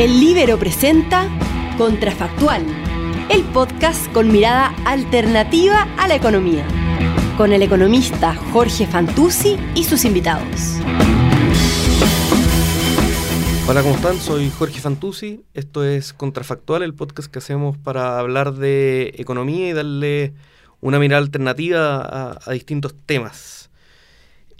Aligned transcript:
El 0.00 0.18
Libero 0.18 0.58
presenta 0.58 1.28
Contrafactual, 1.76 2.64
el 3.28 3.44
podcast 3.52 4.10
con 4.14 4.32
mirada 4.32 4.74
alternativa 4.86 5.86
a 5.98 6.08
la 6.08 6.14
economía, 6.14 6.66
con 7.36 7.52
el 7.52 7.60
economista 7.60 8.34
Jorge 8.50 8.86
Fantuzzi 8.86 9.58
y 9.74 9.84
sus 9.84 10.06
invitados. 10.06 10.78
Hola, 13.68 13.82
¿cómo 13.82 13.94
están? 13.94 14.16
Soy 14.16 14.48
Jorge 14.48 14.80
Fantuzzi. 14.80 15.44
Esto 15.52 15.84
es 15.84 16.14
Contrafactual, 16.14 16.82
el 16.82 16.94
podcast 16.94 17.30
que 17.30 17.40
hacemos 17.40 17.76
para 17.76 18.18
hablar 18.18 18.54
de 18.54 19.12
economía 19.18 19.68
y 19.68 19.72
darle 19.74 20.32
una 20.80 20.98
mirada 20.98 21.20
alternativa 21.20 22.38
a, 22.42 22.52
distintos 22.52 22.94
temas. 23.04 23.59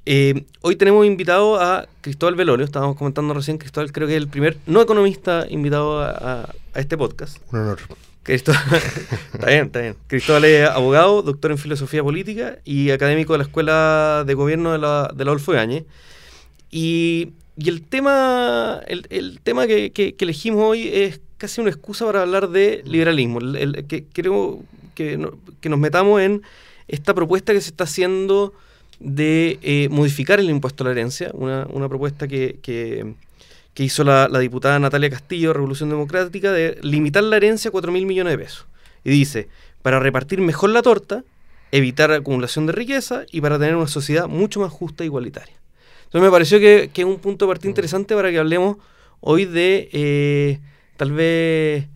Eh, 0.06 0.44
hoy 0.62 0.76
tenemos 0.76 1.06
invitado 1.06 1.60
a 1.60 1.86
Cristóbal 2.00 2.34
Velorio, 2.34 2.64
estábamos 2.64 2.96
comentando 2.96 3.34
recién, 3.34 3.58
Cristóbal 3.58 3.92
creo 3.92 4.08
que 4.08 4.16
es 4.16 4.22
el 4.22 4.28
primer 4.28 4.56
no 4.66 4.80
economista 4.80 5.46
invitado 5.48 6.00
a, 6.00 6.52
este 6.74 6.96
podcast. 6.96 7.38
Un 7.52 7.60
honor. 7.60 7.78
Cristóbal, 8.22 8.62
está 9.34 9.46
bien, 9.46 9.66
está 9.66 9.80
bien. 9.80 9.96
Cristóbal 10.06 10.44
es 10.44 10.68
abogado, 10.68 11.22
doctor 11.22 11.50
en 11.50 11.58
filosofía 11.58 12.02
política 12.02 12.58
y 12.64 12.90
académico 12.90 13.34
de 13.34 13.38
la 13.38 13.44
Escuela 13.44 14.24
de 14.26 14.34
Gobierno 14.34 14.72
de 14.72 14.78
la, 14.78 15.10
de 15.14 15.24
la 15.24 15.30
Adolfo 15.30 15.52
Y 16.70 17.32
y 17.60 17.68
el 17.68 17.82
tema, 17.82 18.80
el, 18.86 19.40
tema 19.42 19.66
que, 19.66 20.14
elegimos 20.18 20.62
hoy 20.62 20.88
es 20.88 21.20
casi 21.36 21.60
una 21.60 21.68
excusa 21.68 22.06
para 22.06 22.22
hablar 22.22 22.48
de 22.48 22.82
liberalismo. 22.86 23.38
El, 23.38 23.84
que 23.86 24.04
creo 24.04 24.62
que, 24.94 25.18
nos 25.18 25.78
metamos 25.78 26.22
en 26.22 26.40
esta 26.88 27.12
propuesta 27.12 27.52
que 27.52 27.60
se 27.60 27.68
está 27.68 27.84
haciendo 27.84 28.54
de 29.00 29.58
eh, 29.62 29.88
modificar 29.90 30.38
el 30.38 30.50
impuesto 30.50 30.84
a 30.84 30.86
la 30.86 30.92
herencia, 30.92 31.30
una, 31.32 31.66
propuesta 31.88 32.28
que, 32.28 33.14
hizo 33.76 34.04
la, 34.04 34.28
diputada 34.38 34.78
Natalia 34.78 35.10
Castillo, 35.10 35.52
Revolución 35.52 35.88
Democrática, 35.88 36.52
de 36.52 36.78
limitar 36.82 37.24
la 37.24 37.36
herencia 37.36 37.70
a 37.70 37.72
4 37.72 37.90
mil 37.90 38.06
millones 38.06 38.32
de 38.32 38.38
pesos. 38.38 38.66
Y 39.02 39.10
dice, 39.10 39.48
para 39.82 39.98
repartir 39.98 40.40
mejor 40.42 40.70
la 40.70 40.82
torta, 40.82 41.24
evitar 41.72 42.12
acumulación 42.12 42.66
de 42.66 42.72
riqueza 42.72 43.24
y 43.32 43.40
para 43.40 43.58
tener 43.58 43.74
una 43.74 43.88
sociedad 43.88 44.28
mucho 44.28 44.60
más 44.60 44.70
justa 44.70 45.02
e 45.02 45.06
igualitaria. 45.06 45.54
Entonces 46.04 46.22
me 46.22 46.30
pareció 46.30 46.58
que, 46.58 46.90
es 46.94 47.04
un 47.04 47.18
punto 47.18 47.46
de 47.46 47.50
partida 47.50 47.70
interesante 47.70 48.14
para 48.14 48.30
que 48.30 48.38
hablemos 48.38 48.76
hoy 49.20 49.46
de 49.46 49.88
eh, 49.92 50.58
tal 50.96 51.12
vez 51.12 51.86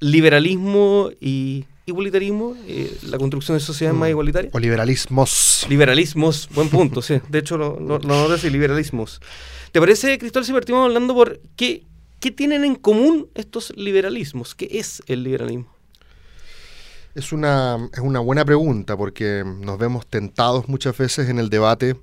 liberalismo 0.00 1.10
y 1.20 1.66
igualitarismo, 1.86 2.56
eh, 2.66 2.96
la 3.02 3.18
construcción 3.18 3.56
de 3.56 3.64
sociedades 3.64 3.98
más 3.98 4.08
mm. 4.08 4.10
igualitarias. 4.10 4.54
O 4.54 4.58
liberalismos. 4.58 5.66
Liberalismos, 5.68 6.48
buen 6.54 6.68
punto, 6.68 7.02
sí. 7.02 7.20
De 7.28 7.38
hecho, 7.38 7.56
lo, 7.56 7.78
lo, 7.78 7.98
lo 7.98 8.28
decir, 8.28 8.52
liberalismos. 8.52 9.20
¿Te 9.72 9.80
parece, 9.80 10.18
Cristóbal, 10.18 10.46
si 10.46 10.52
partimos 10.52 10.84
hablando 10.84 11.14
por 11.14 11.40
qué, 11.56 11.82
qué 12.20 12.30
tienen 12.30 12.64
en 12.64 12.76
común 12.76 13.28
estos 13.34 13.72
liberalismos? 13.76 14.54
¿Qué 14.54 14.68
es 14.72 15.02
el 15.06 15.24
liberalismo? 15.24 15.66
Es 17.14 17.32
una, 17.32 17.88
es 17.92 18.00
una 18.00 18.20
buena 18.20 18.44
pregunta 18.44 18.96
porque 18.96 19.44
nos 19.44 19.78
vemos 19.78 20.06
tentados 20.06 20.68
muchas 20.68 20.96
veces 20.96 21.28
en 21.28 21.38
el 21.38 21.48
debate 21.48 21.96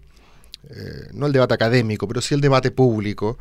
eh, 0.69 1.09
no 1.13 1.25
el 1.25 1.33
debate 1.33 1.53
académico, 1.53 2.07
pero 2.07 2.21
sí 2.21 2.35
el 2.35 2.41
debate 2.41 2.71
público, 2.71 3.37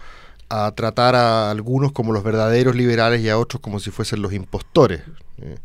a 0.49 0.73
tratar 0.73 1.15
a 1.15 1.51
algunos 1.51 1.93
como 1.93 2.13
los 2.13 2.25
verdaderos 2.25 2.75
liberales 2.75 3.21
y 3.21 3.29
a 3.29 3.39
otros 3.39 3.61
como 3.61 3.79
si 3.79 3.91
fuesen 3.91 4.23
los 4.23 4.33
impostores. 4.33 5.03
Eh, 5.39 5.57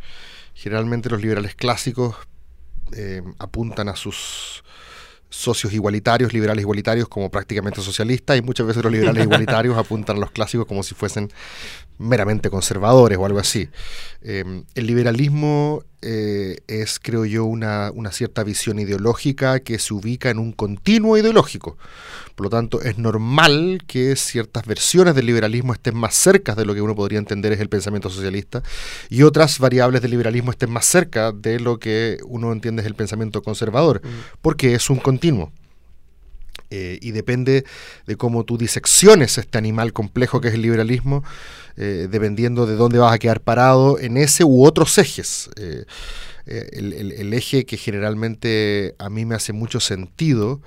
generalmente 0.55 1.09
los 1.09 1.21
liberales 1.21 1.53
clásicos 1.53 2.15
eh, 2.95 3.21
apuntan 3.37 3.89
a 3.89 3.95
sus 3.95 4.63
socios 5.29 5.73
igualitarios, 5.73 6.33
liberales 6.33 6.63
igualitarios 6.63 7.07
como 7.07 7.29
prácticamente 7.29 7.81
socialistas 7.81 8.37
y 8.37 8.41
muchas 8.41 8.65
veces 8.65 8.81
los 8.83 8.91
liberales 8.91 9.23
igualitarios 9.25 9.77
apuntan 9.77 10.17
a 10.17 10.19
los 10.19 10.31
clásicos 10.31 10.65
como 10.65 10.81
si 10.81 10.95
fuesen 10.95 11.29
meramente 11.99 12.49
conservadores 12.49 13.17
o 13.17 13.25
algo 13.25 13.39
así. 13.39 13.69
el 14.21 14.65
liberalismo 14.75 15.83
eh, 16.05 16.59
es, 16.67 16.99
creo 16.99 17.25
yo, 17.25 17.45
una, 17.45 17.91
cierta 18.11 18.43
visión 18.43 18.79
ideológica 18.79 19.59
que 19.59 19.79
se 19.79 19.93
ubica 19.93 20.29
en 20.29 20.37
un 20.37 20.51
continuo 20.51 21.17
ideológico. 21.17 21.77
Por 22.35 22.45
lo 22.45 22.49
tanto, 22.49 22.81
es 22.81 22.97
normal 22.97 23.83
que 23.87 24.15
ciertas 24.15 24.65
versiones 24.65 25.15
del 25.15 25.25
liberalismo 25.25 25.73
estén 25.73 25.97
más 25.97 26.13
cerca 26.13 26.53
de 26.53 26.65
lo 26.65 26.75
que 26.75 26.81
uno 26.81 26.95
podría 26.95 27.17
entender 27.17 27.53
es 27.53 27.59
el 27.59 27.69
pensamiento 27.69 28.09
socialista 28.09 28.61
y 29.09 29.23
otras 29.23 29.57
variables 29.57 30.01
del 30.01 30.11
liberalismo 30.11 30.51
estén 30.51 30.69
más 30.69 30.85
cerca 30.85 31.31
de 31.31 31.59
lo 31.59 31.79
que 31.79 32.19
uno 32.25 32.51
entiende 32.51 32.81
es 32.81 32.85
el 32.85 32.95
pensamiento 32.95 33.41
conservador, 33.41 34.01
mm. 34.03 34.09
porque 34.41 34.75
es 34.75 34.89
un 34.89 34.99
continuo. 34.99 35.51
Eh, 36.69 36.99
y 37.01 37.11
depende 37.11 37.63
de 38.07 38.15
cómo 38.15 38.43
tú 38.43 38.57
disecciones 38.57 39.37
este 39.37 39.57
animal 39.57 39.93
complejo 39.93 40.41
que 40.41 40.47
es 40.47 40.55
el 40.55 40.61
liberalismo, 40.61 41.23
eh, 41.77 42.07
dependiendo 42.09 42.65
de 42.65 42.75
dónde 42.75 42.97
vas 42.97 43.13
a 43.13 43.19
quedar 43.19 43.41
parado 43.41 43.99
en 43.99 44.17
ese 44.17 44.43
u 44.43 44.65
otros 44.65 44.97
ejes. 44.97 45.49
Eh, 45.57 45.85
el, 46.47 47.33
eje 47.33 47.65
que 47.65 47.77
generalmente 47.77 48.95
a 48.99 49.09
mí 49.09 49.25
me 49.25 49.35
hace 49.35 49.51
mucho 49.51 49.79
sentido 49.79 50.61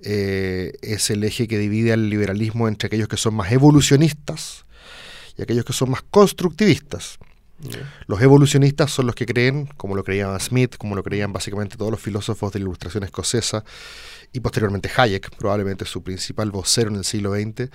es 0.00 1.10
el 1.10 1.24
eje 1.24 1.48
que 1.48 1.58
divide 1.58 1.92
al 1.92 2.10
liberalismo 2.10 2.68
entre 2.68 2.86
aquellos 2.86 3.08
que 3.08 3.16
son 3.16 3.34
más 3.34 3.50
evolucionistas 3.50 4.66
y 5.36 5.42
aquellos 5.42 5.64
que 5.64 5.72
son 5.72 5.90
más 5.90 6.02
constructivistas. 6.02 7.18
Los 8.06 8.20
evolucionistas 8.20 8.90
son 8.90 9.06
los 9.06 9.14
que 9.14 9.26
creen, 9.26 9.66
como 9.76 9.94
lo 9.94 10.04
creían 10.04 10.38
Smith, 10.40 10.76
como 10.76 10.94
lo 10.94 11.02
creían 11.02 11.32
básicamente 11.32 11.76
todos 11.76 11.90
los 11.90 12.00
filósofos 12.00 12.52
de 12.52 12.58
la 12.58 12.64
ilustración 12.64 13.04
escocesa, 13.04 13.64
y 14.32 14.40
posteriormente 14.40 14.90
Hayek, 14.94 15.34
probablemente 15.36 15.84
su 15.86 16.02
principal 16.02 16.50
vocero 16.50 16.90
en 16.90 16.96
el 16.96 17.04
siglo 17.04 17.32
XX, 17.34 17.70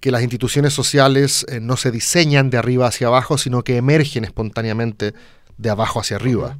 que 0.00 0.10
las 0.10 0.22
instituciones 0.22 0.74
sociales 0.74 1.46
eh, 1.48 1.60
no 1.60 1.78
se 1.78 1.90
diseñan 1.90 2.50
de 2.50 2.58
arriba 2.58 2.86
hacia 2.86 3.06
abajo, 3.06 3.38
sino 3.38 3.64
que 3.64 3.78
emergen 3.78 4.24
espontáneamente 4.24 5.14
de 5.56 5.70
abajo 5.70 6.00
hacia 6.00 6.16
arriba. 6.16 6.58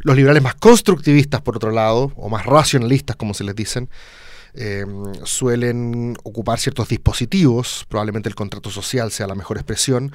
Los 0.00 0.16
liberales 0.16 0.42
más 0.42 0.54
constructivistas, 0.54 1.40
por 1.40 1.56
otro 1.56 1.70
lado, 1.70 2.12
o 2.16 2.28
más 2.28 2.44
racionalistas, 2.44 3.16
como 3.16 3.32
se 3.32 3.44
les 3.44 3.56
dicen, 3.56 3.88
Em, 4.56 5.02
suelen 5.24 6.16
ocupar 6.22 6.60
ciertos 6.60 6.86
dispositivos, 6.86 7.86
probablemente 7.88 8.28
el 8.28 8.36
contrato 8.36 8.70
social 8.70 9.10
sea 9.10 9.26
la 9.26 9.34
mejor 9.34 9.56
expresión, 9.56 10.12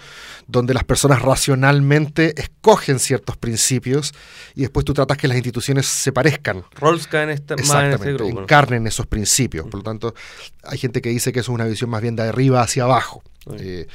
donde 0.47 0.73
las 0.73 0.85
personas 0.85 1.21
racionalmente 1.21 2.39
escogen 2.39 2.99
ciertos 2.99 3.35
principios 3.35 4.13
y 4.55 4.61
después 4.61 4.85
tú 4.85 4.93
tratas 4.93 5.17
que 5.17 5.27
las 5.27 5.35
instituciones 5.35 5.87
se 5.87 6.13
parezcan. 6.13 6.63
Rawls 6.75 7.07
cae 7.07 7.33
este, 7.33 7.57
más 7.57 7.83
en 7.83 7.93
ese 7.93 8.13
grupo. 8.13 8.41
Encarnen 8.41 8.87
esos 8.87 9.05
principios. 9.07 9.65
Por 9.65 9.79
lo 9.79 9.83
tanto, 9.83 10.15
hay 10.63 10.77
gente 10.77 11.01
que 11.01 11.09
dice 11.09 11.33
que 11.33 11.41
eso 11.41 11.51
es 11.51 11.55
una 11.55 11.65
visión 11.65 11.89
más 11.89 12.01
bien 12.01 12.15
de 12.15 12.23
arriba 12.23 12.61
hacia 12.61 12.83
abajo. 12.83 13.21
Eh, 13.57 13.87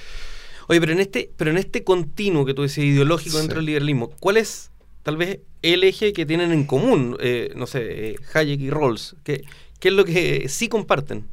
Oye, 0.69 0.81
pero 0.81 0.93
en 0.93 1.00
este, 1.00 1.31
pero 1.38 1.53
en 1.53 1.56
este 1.56 1.84
continuo 1.84 2.44
que 2.44 2.53
tú 2.53 2.61
decías 2.61 2.87
ideológico 2.87 3.38
dentro 3.38 3.56
del 3.56 3.66
liberalismo, 3.66 4.11
¿cuál 4.21 4.37
es 4.37 4.71
tal 5.03 5.16
vez 5.16 5.41
el 5.62 5.84
eje 5.84 6.12
que 6.12 6.26
tienen 6.26 6.53
en 6.53 6.65
común, 6.65 7.16
eh, 7.21 7.50
no 7.56 7.66
sé, 7.66 8.11
eh, 8.11 8.16
Hayek 8.34 8.61
y 8.61 8.69
Rawls? 8.69 9.16
¿Qué, 9.25 9.44
¿Qué 9.81 9.89
es 9.89 9.95
lo 9.95 10.05
que 10.05 10.49
sí 10.49 10.69
comparten? 10.69 11.27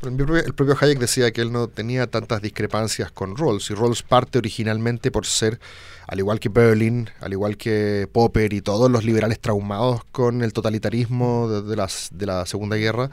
El 0.00 0.54
propio 0.54 0.76
Hayek 0.80 1.00
decía 1.00 1.32
que 1.32 1.40
él 1.40 1.50
no 1.50 1.66
tenía 1.66 2.06
tantas 2.06 2.40
discrepancias 2.40 3.10
con 3.10 3.36
Rawls, 3.36 3.68
y 3.70 3.74
Rawls 3.74 4.04
parte 4.04 4.38
originalmente 4.38 5.10
por 5.10 5.26
ser, 5.26 5.58
al 6.06 6.20
igual 6.20 6.38
que 6.38 6.48
Berlin, 6.48 7.10
al 7.20 7.32
igual 7.32 7.56
que 7.56 8.08
Popper 8.12 8.52
y 8.52 8.60
todos 8.60 8.88
los 8.88 9.04
liberales 9.04 9.40
traumados 9.40 10.04
con 10.12 10.42
el 10.42 10.52
totalitarismo 10.52 11.48
de, 11.48 11.74
la 12.26 12.46
Segunda 12.46 12.76
Guerra, 12.76 13.10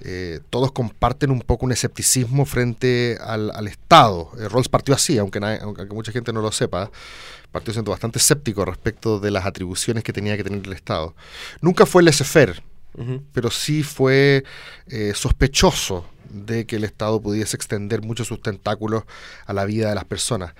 eh, 0.00 0.40
todos 0.50 0.72
comparten 0.72 1.30
un 1.30 1.40
poco 1.40 1.64
un 1.64 1.72
escepticismo 1.72 2.44
frente 2.44 3.16
al, 3.18 3.66
Estado. 3.66 4.30
Eh, 4.38 4.46
Rawls 4.50 4.68
partió 4.68 4.94
así, 4.94 5.16
aunque, 5.16 5.38
aunque 5.38 5.86
mucha 5.86 6.12
gente 6.12 6.34
no 6.34 6.42
lo 6.42 6.52
sepa, 6.52 6.90
partió 7.50 7.72
siendo 7.72 7.92
bastante 7.92 8.18
escéptico 8.18 8.66
respecto 8.66 9.20
de 9.20 9.30
las 9.30 9.46
atribuciones 9.46 10.04
que 10.04 10.12
tenía 10.12 10.36
que 10.36 10.44
tener 10.44 10.66
el 10.66 10.72
Estado. 10.74 11.14
Nunca 11.62 11.86
fue 11.86 12.02
laissez-faire, 12.02 12.62
pero 13.32 13.50
sí 13.50 13.82
fue 13.82 14.44
eh, 14.88 15.12
sospechoso 15.14 16.04
de 16.30 16.64
que 16.66 16.76
el 16.76 16.84
Estado 16.84 17.20
pudiese 17.20 17.56
extender 17.56 18.02
mucho 18.02 18.24
sus 18.24 18.40
tentáculos 18.40 19.04
a 19.46 19.52
la 19.52 19.64
vida 19.64 19.88
de 19.88 19.94
las 19.94 20.04
personas. 20.04 20.54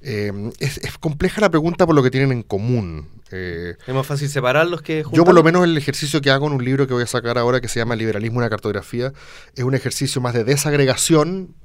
Eh, 0.00 0.32
es, 0.60 0.80
compleja 0.98 1.40
la 1.40 1.50
pregunta 1.50 1.86
por 1.86 1.94
lo 1.94 2.02
que 2.02 2.10
tienen 2.10 2.32
en 2.32 2.42
común. 2.42 3.08
Eh, 3.32 3.74
¿Es 3.86 3.94
más 3.94 4.06
fácil 4.06 4.28
separarlos 4.28 4.82
que 4.82 5.04
Yo 5.12 5.24
por 5.24 5.34
lo 5.34 5.42
menos 5.42 5.64
el 5.64 5.76
ejercicio 5.76 6.20
que 6.20 6.30
hago 6.30 6.46
en 6.46 6.52
un 6.52 6.64
libro 6.64 6.86
que 6.86 6.94
voy 6.94 7.02
a 7.02 7.08
sacar 7.08 7.38
ahora 7.38 7.60
que 7.60 7.68
se 7.68 7.80
llama 7.80 7.96
Liberalismo 7.96 8.38
una 8.38 8.48
cartografía 8.48 9.12
es 9.56 9.64
un 9.64 9.74
ejercicio 9.74 10.20
más 10.20 10.32
de 10.32 10.44
desagregación 10.44 11.56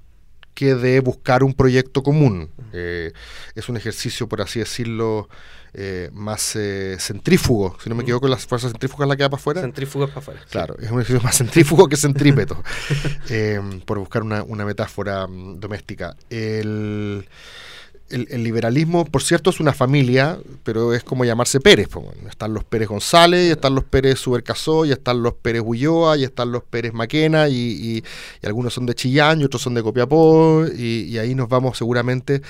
que 0.54 0.76
de 0.76 1.00
buscar 1.00 1.44
un 1.44 1.54
proyecto 1.54 2.04
común. 2.04 2.50
es 2.74 3.70
un 3.70 3.78
ejercicio, 3.78 4.28
por 4.28 4.42
así 4.42 4.60
decirlo, 4.60 5.28
eh, 5.74 6.10
más 6.12 6.58
eh, 6.58 6.98
centrífugo, 7.00 7.78
si 7.82 7.90
no 7.90 7.96
me 7.96 8.04
equivoco, 8.04 8.28
las 8.28 8.46
fuerzas 8.46 8.72
centrífugas 8.72 9.08
la 9.08 9.16
queda 9.16 9.30
para 9.30 9.40
afuera. 9.40 9.62
Centrífugas 9.62 10.10
para 10.10 10.20
afuera. 10.20 10.42
Claro, 10.50 10.76
es 10.78 10.92
un 10.92 11.00
ejercicio 11.00 11.22
más 11.22 11.38
centrífugo 11.38 11.88
que 11.88 11.96
centrípeto, 11.96 12.62
eh, 13.30 13.62
por 13.86 13.98
buscar 13.98 14.22
una, 14.22 14.66
metáfora 14.66 15.28
mm, 15.28 15.62
doméstica. 15.62 16.18
El, 16.30 17.26
el, 18.12 18.44
liberalismo, 18.44 19.06
por 19.06 19.24
cierto, 19.24 19.50
es 19.50 19.60
una 19.60 19.74
familia, 19.74 20.38
pero 20.64 20.94
es 20.94 21.04
como 21.04 21.26
llamarse 21.26 21.60
Pérez. 21.60 21.90
están 22.30 22.54
los 22.54 22.64
Pérez 22.64 22.90
González, 22.90 23.48
y 23.48 23.52
están 23.52 23.76
los 23.76 23.84
Pérez 23.84 24.20
Subercasó, 24.20 24.86
y 24.86 24.92
están 24.92 25.24
los 25.24 25.34
Pérez 25.34 25.62
Ulloa, 25.66 26.18
y 26.18 26.24
están 26.24 26.52
los 26.52 26.64
Pérez 26.64 26.94
Maquena, 26.94 27.48
y, 27.50 28.04
algunos 28.44 28.74
son 28.74 28.86
de 28.86 28.96
Chillán, 28.96 29.42
y 29.42 29.44
otros 29.44 29.62
son 29.62 29.74
de 29.74 29.84
Copiapó, 29.84 30.66
y, 30.68 31.18
ahí 31.18 31.36
nos 31.36 31.50
vamos 31.50 31.78
seguramente 31.78 32.42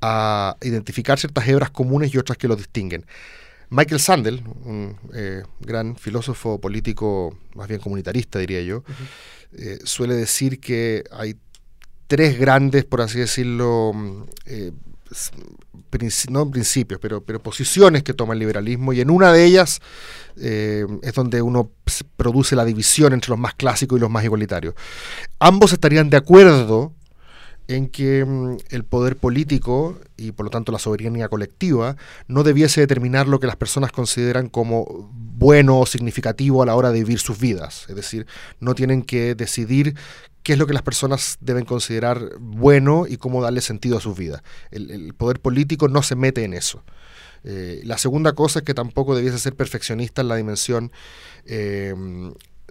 a 0.00 0.56
identificar 0.62 1.18
ciertas 1.18 1.46
hebras 1.48 1.70
comunes 1.70 2.14
y 2.14 2.18
otras 2.18 2.38
que 2.38 2.48
los 2.48 2.56
distinguen. 2.56 3.04
Michael 3.70 4.00
Sandel, 4.00 4.42
un 4.64 4.96
eh, 5.14 5.42
gran 5.60 5.96
filósofo 5.96 6.58
político, 6.58 7.36
más 7.54 7.68
bien 7.68 7.80
comunitarista 7.80 8.38
diría 8.38 8.62
yo, 8.62 8.82
eh, 9.52 9.78
suele 9.84 10.14
decir 10.14 10.58
que 10.60 11.04
hay 11.10 11.36
tres 12.06 12.38
grandes, 12.38 12.84
por 12.84 13.02
así 13.02 13.18
decirlo, 13.18 13.92
mm, 13.94 14.22
eh, 14.46 14.72
no 16.30 16.50
principios, 16.50 17.00
pero, 17.00 17.22
pero 17.22 17.42
posiciones 17.42 18.02
que 18.02 18.14
toma 18.14 18.34
el 18.34 18.40
liberalismo 18.40 18.92
y 18.92 19.00
en 19.00 19.10
una 19.10 19.32
de 19.32 19.44
ellas 19.44 19.80
eh, 20.36 20.86
es 21.02 21.14
donde 21.14 21.42
uno 21.42 21.70
produce 22.16 22.54
la 22.54 22.64
división 22.64 23.12
entre 23.12 23.30
los 23.30 23.38
más 23.38 23.54
clásicos 23.54 23.98
y 23.98 24.00
los 24.00 24.10
más 24.10 24.24
igualitarios. 24.24 24.74
Ambos 25.38 25.72
estarían 25.72 26.10
de 26.10 26.16
acuerdo 26.16 26.92
en 27.68 27.88
que 27.88 28.24
mm, 28.24 28.56
el 28.70 28.84
poder 28.84 29.16
político 29.16 29.98
y 30.16 30.32
por 30.32 30.44
lo 30.44 30.50
tanto 30.50 30.72
la 30.72 30.78
soberanía 30.78 31.28
colectiva 31.28 31.96
no 32.26 32.42
debiese 32.42 32.80
determinar 32.80 33.28
lo 33.28 33.38
que 33.38 33.46
las 33.46 33.56
personas 33.56 33.92
consideran 33.92 34.48
como 34.48 35.10
bueno 35.12 35.78
o 35.78 35.86
significativo 35.86 36.62
a 36.62 36.66
la 36.66 36.74
hora 36.74 36.90
de 36.90 37.00
vivir 37.00 37.20
sus 37.20 37.38
vidas. 37.38 37.84
Es 37.88 37.94
decir, 37.94 38.26
no 38.58 38.74
tienen 38.74 39.02
que 39.02 39.34
decidir 39.34 39.94
qué 40.42 40.54
es 40.54 40.58
lo 40.58 40.66
que 40.66 40.72
las 40.72 40.82
personas 40.82 41.36
deben 41.40 41.66
considerar 41.66 42.30
bueno 42.40 43.06
y 43.06 43.18
cómo 43.18 43.42
darle 43.42 43.60
sentido 43.60 43.98
a 43.98 44.00
sus 44.00 44.16
vidas. 44.16 44.42
El, 44.70 45.12
poder 45.14 45.40
político 45.40 45.88
no 45.88 46.02
se 46.02 46.16
mete 46.16 46.44
en 46.44 46.54
eso. 46.54 46.82
Eh, 47.44 47.82
la 47.84 47.98
segunda 47.98 48.32
cosa 48.32 48.60
es 48.60 48.64
que 48.64 48.74
tampoco 48.74 49.14
debiese 49.14 49.38
ser 49.38 49.54
perfeccionista 49.54 50.22
en 50.22 50.28
la 50.28 50.36
dimensión 50.36 50.90
eh, 51.44 51.94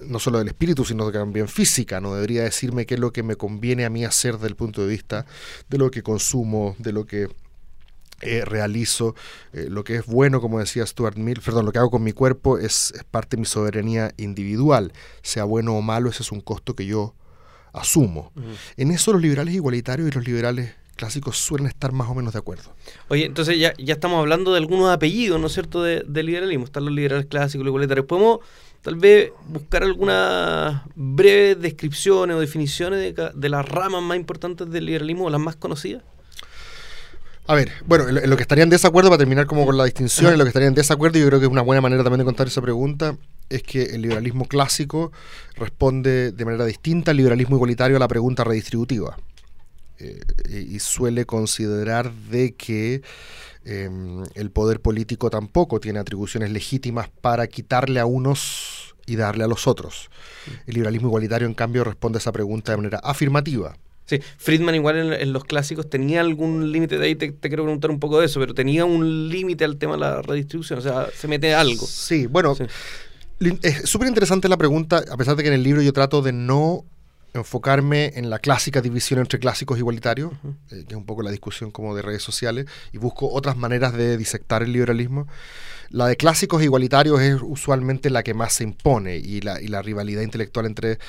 no 0.05 0.19
solo 0.19 0.39
del 0.39 0.47
espíritu, 0.47 0.85
sino 0.85 1.11
también 1.11 1.47
física. 1.47 1.99
No 2.01 2.13
debería 2.13 2.44
decirme 2.44 2.85
qué 2.85 2.95
es 2.95 2.99
lo 2.99 3.11
que 3.11 3.23
me 3.23 3.35
conviene 3.35 3.85
a 3.85 3.89
mí 3.89 4.05
hacer 4.05 4.35
desde 4.35 4.47
el 4.47 4.55
punto 4.55 4.81
de 4.81 4.88
vista 4.88 5.25
de 5.69 5.77
lo 5.77 5.91
que 5.91 6.03
consumo, 6.03 6.75
de 6.79 6.91
lo 6.91 7.05
que 7.05 7.29
eh, 8.21 8.44
realizo, 8.45 9.15
lo 9.51 9.83
que 9.83 9.97
es 9.97 10.05
bueno, 10.07 10.41
como 10.41 10.59
decía 10.59 10.85
Stuart 10.85 11.17
Mill, 11.17 11.41
perdón, 11.41 11.65
lo 11.65 11.71
que 11.71 11.77
hago 11.77 11.91
con 11.91 12.03
mi 12.03 12.13
cuerpo 12.13 12.57
es, 12.57 12.91
es, 12.95 13.03
parte 13.03 13.38
de 13.38 13.41
mi 13.41 13.45
soberanía 13.45 14.11
individual. 14.17 14.91
Sea 15.21 15.44
bueno 15.44 15.75
o 15.75 15.81
malo, 15.81 16.09
ese 16.09 16.23
es 16.23 16.31
un 16.31 16.41
costo 16.41 16.75
que 16.75 16.85
yo 16.85 17.13
asumo. 17.73 18.31
En 18.75 18.91
eso 18.91 19.13
los 19.13 19.21
liberales 19.21 19.53
igualitarios 19.53 20.09
y 20.09 20.11
los 20.11 20.25
liberales 20.25 20.73
clásicos 20.95 21.38
suelen 21.38 21.67
estar 21.67 21.91
más 21.91 22.09
o 22.09 22.15
menos 22.15 22.33
de 22.33 22.39
acuerdo. 22.39 22.73
Oye, 23.07 23.25
entonces 23.25 23.59
ya, 23.59 23.73
ya 23.77 23.94
estamos 23.94 24.19
hablando 24.19 24.51
de 24.51 24.57
algunos 24.57 24.89
apellidos, 24.89 25.39
¿no 25.39 25.47
es 25.47 25.53
cierto?, 25.53 25.83
de, 25.83 26.03
liberalismo. 26.23 26.65
Están 26.65 26.85
los 26.85 26.94
liberales 26.94 27.27
clásicos, 27.27 27.63
los 27.63 27.71
igualitarios. 27.71 28.07
¿Podemos 28.07 28.39
tal 28.87 28.95
vez 28.95 29.33
buscar 29.49 29.83
algunas 29.83 30.81
breves 30.95 31.59
descripciones 31.59 32.37
o 32.37 32.39
definiciones 32.39 33.13
de, 33.13 33.49
las 33.49 33.67
ramas 33.67 34.01
más 34.01 34.15
importantes 34.15 34.69
del 34.69 34.85
liberalismo 34.85 35.25
o 35.25 35.29
las 35.29 35.41
más 35.41 35.57
conocidas? 35.57 36.03
A 37.47 37.55
ver, 37.55 37.69
bueno, 37.85 38.07
en 38.07 38.29
lo 38.29 38.37
que 38.37 38.43
estarían 38.43 38.67
en 38.67 38.69
desacuerdo, 38.69 39.09
para 39.09 39.17
terminar 39.17 39.45
como 39.45 39.65
con 39.65 39.75
la 39.75 39.83
distinción, 39.83 40.31
en 40.31 40.37
lo 40.37 40.45
que 40.45 40.51
estarían 40.51 40.69
en 40.69 40.75
desacuerdo, 40.75 41.19
yo 41.19 41.27
creo 41.27 41.39
que 41.39 41.47
es 41.47 41.51
una 41.51 41.63
buena 41.63 41.81
manera 41.81 42.01
también 42.01 42.19
de 42.19 42.23
contar 42.23 42.47
esa 42.47 42.61
pregunta, 42.61 43.17
es 43.49 43.61
que 43.61 43.83
el 43.83 44.03
liberalismo 44.03 44.45
clásico 44.45 45.11
responde 45.57 46.31
de 46.31 46.45
manera 46.45 46.63
distinta 46.63 47.11
al 47.11 47.17
liberalismo 47.17 47.57
igualitario 47.57 47.97
a 47.97 47.99
la 47.99 48.07
pregunta 48.07 48.45
redistributiva. 48.45 49.17
Eh, 49.99 50.21
y 50.49 50.79
suele 50.79 51.25
considerar 51.25 52.13
de 52.13 52.53
que 52.53 53.01
em, 53.67 54.23
el 54.35 54.51
poder 54.51 54.79
político 54.79 55.29
tampoco 55.29 55.79
tiene 55.79 55.99
atribuciones 55.99 56.51
legítimas 56.51 57.09
para 57.21 57.47
quitarle 57.47 57.99
a 57.99 58.05
unos 58.05 58.95
y 59.05 59.15
darle 59.15 59.43
a 59.43 59.47
los 59.47 59.67
otros. 59.67 60.09
El 60.67 60.75
liberalismo 60.75 61.07
igualitario, 61.07 61.47
en 61.47 61.53
cambio, 61.53 61.83
responde 61.83 62.17
a 62.17 62.19
esa 62.19 62.31
pregunta 62.31 62.71
de 62.71 62.77
manera 62.77 62.99
afirmativa. 62.99 63.75
Sí, 64.05 64.21
Friedman 64.37 64.75
igual 64.75 65.13
en, 65.13 65.33
los 65.33 65.43
clásicos 65.43 65.89
tenía 65.89 66.21
algún 66.21 66.71
límite, 66.71 66.97
de 66.97 67.07
ahí 67.07 67.15
te, 67.15 67.33
quiero 67.33 67.63
preguntar 67.63 67.91
un 67.91 67.99
poco 67.99 68.21
de 68.21 68.27
eso, 68.27 68.39
pero 68.39 68.53
tenía 68.53 68.85
un 68.85 69.27
límite 69.27 69.65
al 69.65 69.77
tema 69.77 69.93
de 69.93 69.99
la 69.99 70.21
redistribución, 70.21 70.79
o 70.79 70.81
sea, 70.81 71.07
se 71.13 71.27
mete 71.27 71.53
algo. 71.53 71.85
Sí, 71.85 72.25
bueno, 72.25 72.55
es 73.61 73.89
súper 73.89 74.07
interesante 74.07 74.47
la 74.47 74.55
pregunta, 74.55 75.03
a 75.11 75.17
pesar 75.17 75.35
de 75.35 75.43
que 75.43 75.49
en 75.49 75.55
el 75.55 75.63
libro 75.63 75.81
yo 75.81 75.91
trato 75.91 76.21
de 76.21 76.31
no 76.31 76.85
enfocarme 77.37 78.13
en 78.15 78.29
la 78.29 78.39
clásica 78.39 78.81
división 78.81 79.19
entre 79.19 79.39
clásicos 79.39 79.77
igualitarios, 79.77 80.31
eh, 80.71 80.85
que 80.87 80.93
es 80.93 80.97
un 80.97 81.05
poco 81.05 81.21
la 81.21 81.31
discusión 81.31 81.71
como 81.71 81.95
de 81.95 82.01
redes 82.01 82.23
sociales, 82.23 82.65
y 82.91 82.97
busco 82.97 83.31
otras 83.31 83.57
maneras 83.57 83.93
de 83.93 84.17
disectar 84.17 84.63
el 84.63 84.71
liberalismo. 84.73 85.27
La 85.89 86.07
de 86.07 86.17
clásicos 86.17 86.61
igualitarios 86.63 87.21
es 87.21 87.37
usualmente 87.41 88.09
la 88.09 88.23
que 88.23 88.33
más 88.33 88.53
se 88.53 88.63
impone 88.63 89.17
y 89.17 89.41
la, 89.41 89.61
y 89.61 89.67
la 89.67 89.81
rivalidad 89.81 90.21
intelectual 90.21 90.65
entre 90.65 90.99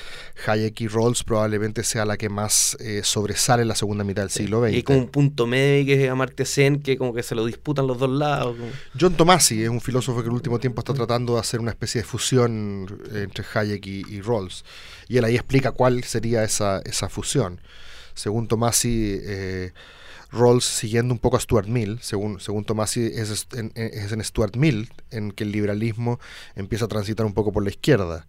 Hayek 0.47 0.79
y 0.81 0.87
Rawls 0.87 1.23
probablemente 1.23 1.83
sea 1.83 2.05
la 2.05 2.17
que 2.17 2.29
más 2.29 2.77
eh, 2.79 3.01
sobresale 3.03 3.63
en 3.63 3.67
la 3.67 3.75
segunda 3.75 4.03
mitad 4.03 4.23
del 4.23 4.31
siglo 4.31 4.61
XX. 4.61 4.77
Y 4.77 4.83
con 4.83 4.95
un 4.97 5.07
punto 5.07 5.47
medio 5.47 5.85
que 5.85 6.05
es 6.05 6.09
Amartya 6.09 6.45
que 6.83 6.97
como 6.97 7.13
que 7.13 7.23
se 7.23 7.35
lo 7.35 7.45
disputan 7.45 7.87
los 7.87 7.97
dos 7.97 8.09
lados. 8.09 8.55
John 8.99 9.15
Tomasi 9.15 9.63
es 9.63 9.69
un 9.69 9.81
filósofo 9.81 10.19
que 10.19 10.27
en 10.27 10.31
el 10.31 10.35
último 10.35 10.59
tiempo 10.59 10.81
está 10.81 10.93
tratando 10.93 11.33
de 11.33 11.39
hacer 11.39 11.59
una 11.59 11.71
especie 11.71 12.01
de 12.01 12.07
fusión 12.07 12.87
entre 13.13 13.45
Hayek 13.53 13.85
y, 13.85 14.21
Rawls. 14.21 14.63
Y 15.07 15.17
él 15.17 15.25
ahí 15.25 15.35
explica 15.35 15.71
cuál 15.71 16.03
sería 16.03 16.43
esa, 16.43 16.79
esa 16.85 17.09
fusión. 17.09 17.61
Según 18.13 18.47
Tomasi, 18.47 19.19
eh, 19.21 19.71
Rawls 20.31 20.63
siguiendo 20.63 21.13
un 21.13 21.19
poco 21.19 21.37
a 21.37 21.39
Stuart 21.39 21.67
Mill, 21.67 21.99
según, 22.01 22.39
según 22.39 22.65
Tomasi, 22.65 23.05
es, 23.05 23.47
en, 23.53 23.71
es 23.75 24.11
en 24.11 24.23
Stuart 24.23 24.55
Mill 24.55 24.91
en 25.11 25.31
que 25.31 25.43
el 25.43 25.51
liberalismo 25.51 26.19
empieza 26.55 26.85
a 26.85 26.87
transitar 26.87 27.25
un 27.25 27.33
poco 27.33 27.51
por 27.51 27.63
la 27.63 27.69
izquierda 27.69 28.27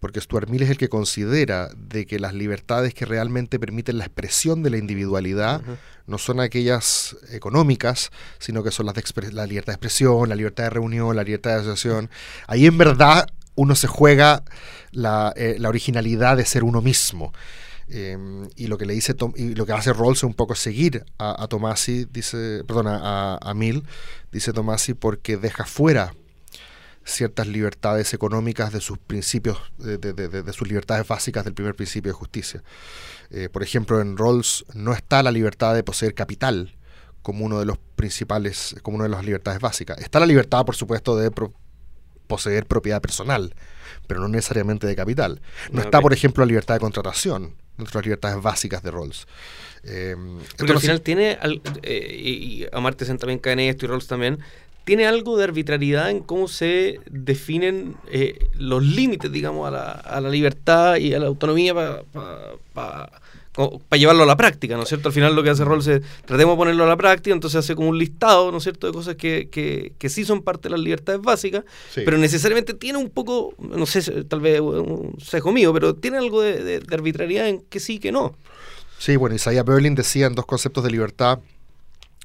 porque 0.00 0.20
Stuart 0.20 0.48
Mill 0.48 0.62
es 0.62 0.70
el 0.70 0.78
que 0.78 0.88
considera 0.88 1.70
de 1.76 2.06
que 2.06 2.18
las 2.18 2.34
libertades 2.34 2.94
que 2.94 3.06
realmente 3.06 3.58
permiten 3.58 3.98
la 3.98 4.04
expresión 4.04 4.62
de 4.62 4.70
la 4.70 4.76
individualidad 4.76 5.62
no 6.06 6.18
son 6.18 6.40
aquellas 6.40 7.16
económicas, 7.30 8.10
sino 8.38 8.62
que 8.62 8.70
son 8.70 8.86
las 8.86 8.94
de 8.94 9.32
la 9.32 9.46
libertad 9.46 9.72
de 9.72 9.76
expresión, 9.76 10.28
la 10.28 10.36
libertad 10.36 10.64
de 10.64 10.70
reunión, 10.70 11.16
la 11.16 11.24
libertad 11.24 11.52
de 11.52 11.60
asociación. 11.60 12.10
Ahí 12.46 12.66
en 12.66 12.76
verdad 12.76 13.26
uno 13.54 13.74
se 13.74 13.86
juega 13.86 14.42
la, 14.92 15.32
eh, 15.34 15.56
la 15.58 15.70
originalidad 15.70 16.36
de 16.36 16.44
ser 16.44 16.62
uno 16.62 16.82
mismo. 16.82 17.32
Em, 17.88 18.48
y 18.56 18.66
lo 18.66 18.78
que 18.78 18.86
le 18.86 18.94
dice 18.94 19.14
y 19.36 19.54
lo 19.54 19.64
que 19.64 19.72
hace 19.72 19.92
Rawls 19.92 20.18
es 20.18 20.24
un 20.24 20.34
poco 20.34 20.56
seguir 20.56 21.04
a, 21.18 21.46
Tomasi, 21.46 22.06
dice, 22.06 22.64
perdón, 22.66 22.88
a, 22.88 23.38
a 23.40 23.54
Mill, 23.54 23.84
dice 24.32 24.52
Tomasi, 24.52 24.94
porque 24.94 25.36
deja 25.36 25.64
fuera 25.64 26.12
ciertas 27.06 27.46
libertades 27.46 28.12
económicas 28.12 28.72
de 28.72 28.80
sus 28.80 28.98
principios, 28.98 29.58
de, 29.78 30.52
sus 30.52 30.68
libertades 30.68 31.06
básicas 31.06 31.44
del 31.44 31.54
primer 31.54 31.74
principio 31.74 32.10
de 32.10 32.14
justicia. 32.14 32.62
Eh, 33.30 33.48
por 33.48 33.62
ejemplo, 33.62 34.00
en 34.00 34.16
Rawls 34.16 34.64
no 34.74 34.92
está 34.92 35.22
la 35.22 35.30
libertad 35.30 35.74
de 35.74 35.84
poseer 35.84 36.14
capital 36.14 36.76
como 37.22 37.44
uno 37.44 37.58
de 37.58 37.64
los 37.64 37.78
principales, 37.94 38.76
como 38.82 38.96
una 38.96 39.04
de 39.04 39.10
las 39.10 39.24
libertades 39.24 39.60
básicas. 39.60 39.98
Está 39.98 40.20
la 40.20 40.26
libertad, 40.26 40.64
por 40.64 40.74
supuesto, 40.74 41.16
de 41.16 41.30
poseer 42.26 42.66
propiedad 42.66 43.00
personal, 43.00 43.54
pero 44.08 44.20
no 44.20 44.28
necesariamente 44.28 44.86
de 44.86 44.96
capital. 44.96 45.40
No 45.70 45.80
está, 45.80 46.00
por 46.00 46.12
ejemplo, 46.12 46.44
la 46.44 46.48
libertad 46.48 46.74
de 46.74 46.80
contratación 46.80 47.54
nuestras 47.78 48.04
libertades 48.04 48.42
básicas 48.42 48.82
de 48.82 48.90
Rawls. 48.90 49.26
Eh, 49.84 50.16
Porque 50.56 50.72
al 50.72 50.80
final 50.80 51.00
tiene, 51.00 51.38
eh, 51.82 52.16
y 52.18 52.66
Amartya 52.72 53.06
también 53.16 53.38
cae 53.38 53.52
en 53.52 53.60
esto 53.60 53.86
y 53.86 53.88
Rawls 53.88 54.06
también, 54.06 54.38
tiene 54.84 55.06
algo 55.06 55.36
de 55.36 55.44
arbitrariedad 55.44 56.10
en 56.10 56.20
cómo 56.20 56.46
se 56.46 57.00
definen 57.10 57.96
eh, 58.10 58.48
los 58.54 58.84
límites, 58.84 59.32
digamos, 59.32 59.66
a 59.66 59.70
la, 59.72 59.90
a 59.90 60.20
la, 60.20 60.30
libertad 60.30 60.96
y 60.96 61.12
a 61.12 61.18
la 61.18 61.26
autonomía 61.26 61.74
para 62.72 63.10
para 63.56 63.98
llevarlo 63.98 64.22
a 64.24 64.26
la 64.26 64.36
práctica, 64.36 64.76
¿no 64.76 64.82
es 64.82 64.88
cierto? 64.88 65.08
Al 65.08 65.14
final 65.14 65.34
lo 65.34 65.42
que 65.42 65.50
hace 65.50 65.64
Rawls 65.64 65.86
es 65.86 66.02
tratemos 66.26 66.54
de 66.54 66.58
ponerlo 66.58 66.84
a 66.84 66.86
la 66.86 66.96
práctica, 66.96 67.32
entonces 67.32 67.58
hace 67.58 67.74
como 67.74 67.88
un 67.88 67.98
listado, 67.98 68.52
¿no 68.52 68.58
es 68.58 68.62
cierto?, 68.62 68.86
de 68.86 68.92
cosas 68.92 69.16
que, 69.16 69.48
que, 69.50 69.94
que 69.98 70.08
sí 70.08 70.24
son 70.24 70.42
parte 70.42 70.68
de 70.68 70.70
las 70.72 70.80
libertades 70.80 71.20
básicas, 71.22 71.64
pero 71.94 72.18
necesariamente 72.18 72.74
tiene 72.74 72.98
un 72.98 73.08
poco, 73.08 73.54
no 73.58 73.86
sé, 73.86 74.24
tal 74.24 74.40
vez 74.40 74.60
un 74.60 75.16
sesgo 75.18 75.52
mío, 75.52 75.72
pero 75.72 75.94
tiene 75.94 76.18
algo 76.18 76.42
de, 76.42 76.82
arbitrariedad 76.92 77.48
en 77.48 77.62
que 77.62 77.80
sí 77.80 77.94
y 77.94 77.98
que 77.98 78.12
no. 78.12 78.36
Sí, 78.98 79.16
bueno, 79.16 79.34
Isaiah 79.34 79.62
Berlin 79.62 79.94
decía 79.94 80.26
en 80.26 80.34
dos 80.34 80.46
conceptos 80.46 80.84
de 80.84 80.90
libertad 80.90 81.40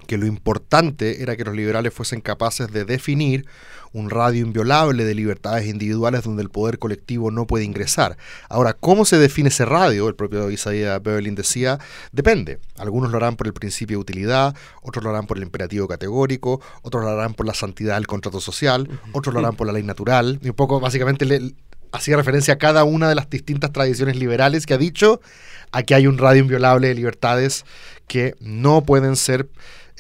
que 0.08 0.18
lo 0.18 0.26
importante 0.26 1.22
era 1.22 1.38
que 1.38 1.46
los 1.46 1.56
liberales 1.56 1.94
fuesen 1.94 2.22
capaces 2.22 2.72
de 2.72 2.86
definir 2.86 3.46
un 3.94 4.10
radio 4.10 4.46
inviolable 4.46 5.04
de 5.04 5.16
libertades 5.16 5.68
individuales 5.68 6.24
donde 6.24 6.44
el 6.44 6.50
poder 6.50 6.80
colectivo 6.80 7.32
no 7.32 7.48
puede 7.48 7.66
ingresar. 7.66 8.18
Ahora, 8.50 8.74
¿cómo 8.74 9.06
se 9.06 9.18
define 9.18 9.50
ese 9.50 9.66
radio? 9.66 10.08
El 10.08 10.16
propio 10.16 10.50
Isaiah 10.50 11.00
Berlin 11.00 11.36
decía, 11.36 11.80
depende. 12.12 12.60
Algunos 12.78 13.12
lo 13.12 13.18
harán 13.18 13.36
por 13.36 13.48
el 13.48 13.54
principio 13.54 13.98
de 13.98 14.02
utilidad, 14.02 14.56
otros 14.82 15.04
lo 15.04 15.10
harán 15.10 15.28
por 15.28 15.38
el 15.38 15.44
imperativo 15.44 15.88
categórico, 15.88 16.62
otros 16.82 17.04
lo 17.04 17.10
harán 17.10 17.34
por 17.34 17.46
la 17.46 17.54
santidad 17.54 17.96
del 17.96 18.08
contrato 18.08 18.40
social, 18.40 18.90
otros 19.12 19.34
lo 19.34 19.40
harán 19.40 19.56
por 19.56 19.68
la 19.68 19.74
ley 19.74 19.84
natural. 19.84 20.40
Y 20.42 20.50
un 20.50 20.56
poco, 20.56 20.80
básicamente, 20.80 21.26
le, 21.26 21.54
hacía 21.92 22.16
referencia 22.16 22.56
a 22.56 22.58
cada 22.58 22.84
una 22.84 23.10
de 23.10 23.16
las 23.16 23.30
distintas 23.30 23.72
tradiciones 23.72 24.16
liberales 24.16 24.66
que 24.66 24.74
ha 24.74 24.78
dicho, 24.78 25.22
aquí 25.72 25.94
hay 25.94 26.08
un 26.08 26.18
radio 26.18 26.42
inviolable 26.42 26.88
de 26.88 26.96
libertades 26.96 27.66
que 28.08 28.36
no 28.40 28.84
pueden 28.84 29.16
ser 29.16 29.50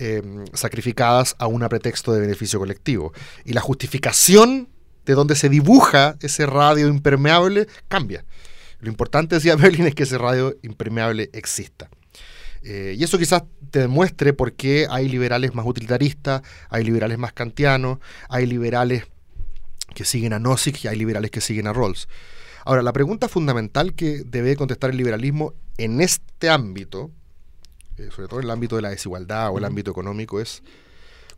em, 0.01 0.45
sacrificadas 0.53 1.35
a 1.37 1.45
un 1.45 1.61
pretexto 1.69 2.11
de 2.11 2.21
beneficio 2.21 2.57
colectivo. 2.57 3.13
Y 3.45 3.53
la 3.53 3.61
justificación 3.61 4.67
de 5.05 5.13
donde 5.13 5.35
se 5.35 5.47
dibuja 5.47 6.15
ese 6.21 6.47
radio 6.47 6.87
impermeable 6.87 7.67
cambia. 7.87 8.25
Lo 8.79 8.89
importante, 8.89 9.35
decía 9.35 9.55
Berlin, 9.57 9.85
es 9.85 9.95
que 9.95 10.03
ese 10.03 10.17
radio 10.17 10.57
impermeable 10.63 11.29
exista. 11.33 11.89
Eh, 12.63 12.95
y 12.97 13.03
eso 13.03 13.17
quizás 13.17 13.43
te 13.69 13.79
demuestre 13.79 14.33
por 14.33 14.53
qué 14.53 14.87
hay 14.89 15.07
liberales 15.07 15.53
más 15.53 15.65
utilitaristas, 15.65 16.41
hay 16.69 16.83
liberales 16.83 17.17
más 17.19 17.33
kantianos, 17.33 17.99
hay 18.27 18.47
liberales 18.47 19.05
que 19.93 20.03
siguen 20.03 20.33
a 20.33 20.39
Nozick 20.39 20.83
y 20.83 20.87
hay 20.87 20.97
liberales 20.97 21.29
que 21.29 21.41
siguen 21.41 21.67
a 21.67 21.73
Rawls. 21.73 22.07
Ahora, 22.65 22.81
la 22.81 22.93
pregunta 22.93 23.27
fundamental 23.27 23.93
que 23.93 24.23
debe 24.25 24.55
contestar 24.55 24.91
el 24.91 24.97
liberalismo 24.97 25.53
en 25.77 26.01
este 26.01 26.49
ámbito, 26.49 27.11
eh, 28.01 28.09
sobre 28.13 28.27
todo 28.27 28.39
en 28.39 28.45
el 28.45 28.51
ámbito 28.51 28.75
de 28.75 28.81
la 28.81 28.89
desigualdad 28.89 29.51
o 29.51 29.57
el 29.57 29.65
ámbito 29.65 29.91
económico, 29.91 30.39
es 30.39 30.63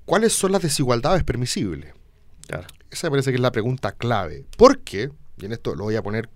¿cuáles 0.06 0.34
son 0.34 0.52
las 0.52 0.62
desigualdades 0.62 1.24
permisibles? 1.24 1.94
Esa 2.90 3.08
me 3.08 3.12
parece 3.12 3.32
que 3.32 3.36
es 3.36 3.42
la 3.42 3.52
pregunta 3.52 3.94
clave. 3.94 4.46
Porque, 4.58 5.12
y 5.38 5.46
en 5.46 5.54
esto 5.54 5.76
lo 5.76 5.86
voy 5.86 5.96
a 5.96 6.04
poner 6.04 6.30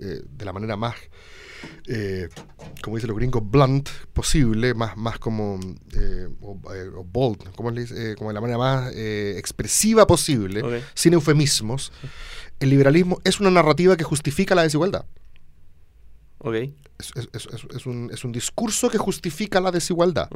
eh, 0.00 0.22
de 0.28 0.44
la 0.44 0.52
manera 0.52 0.76
más 0.76 0.94
eh, 1.88 2.28
como 2.82 2.96
dicen 2.96 3.08
los 3.08 3.16
gringos, 3.16 3.42
blunt 3.44 3.88
posible, 4.12 4.74
más, 4.74 4.96
más 4.96 5.18
como, 5.18 5.58
eh, 5.92 6.28
o, 6.40 6.54
bold, 7.04 7.38
como, 7.54 7.70
como 8.16 8.30
de 8.30 8.34
la 8.34 8.40
manera 8.40 8.58
más 8.58 8.92
expresiva 8.94 10.06
posible, 10.06 10.82
sin 10.94 11.14
eufemismos, 11.14 11.92
el 12.60 12.70
liberalismo 12.70 13.20
es 13.24 13.40
una 13.40 13.50
narrativa 13.50 13.96
que 13.96 14.04
justifica 14.04 14.54
la 14.54 14.62
desigualdad. 14.62 15.04
Okay. 16.38 16.74
Es, 16.98 17.12
es, 17.32 17.86
un, 17.86 18.10
es, 18.12 18.24
un, 18.24 18.32
discurso 18.32 18.90
que 18.90 18.98
justifica 18.98 19.60
la 19.60 19.70
desigualdad. 19.70 20.28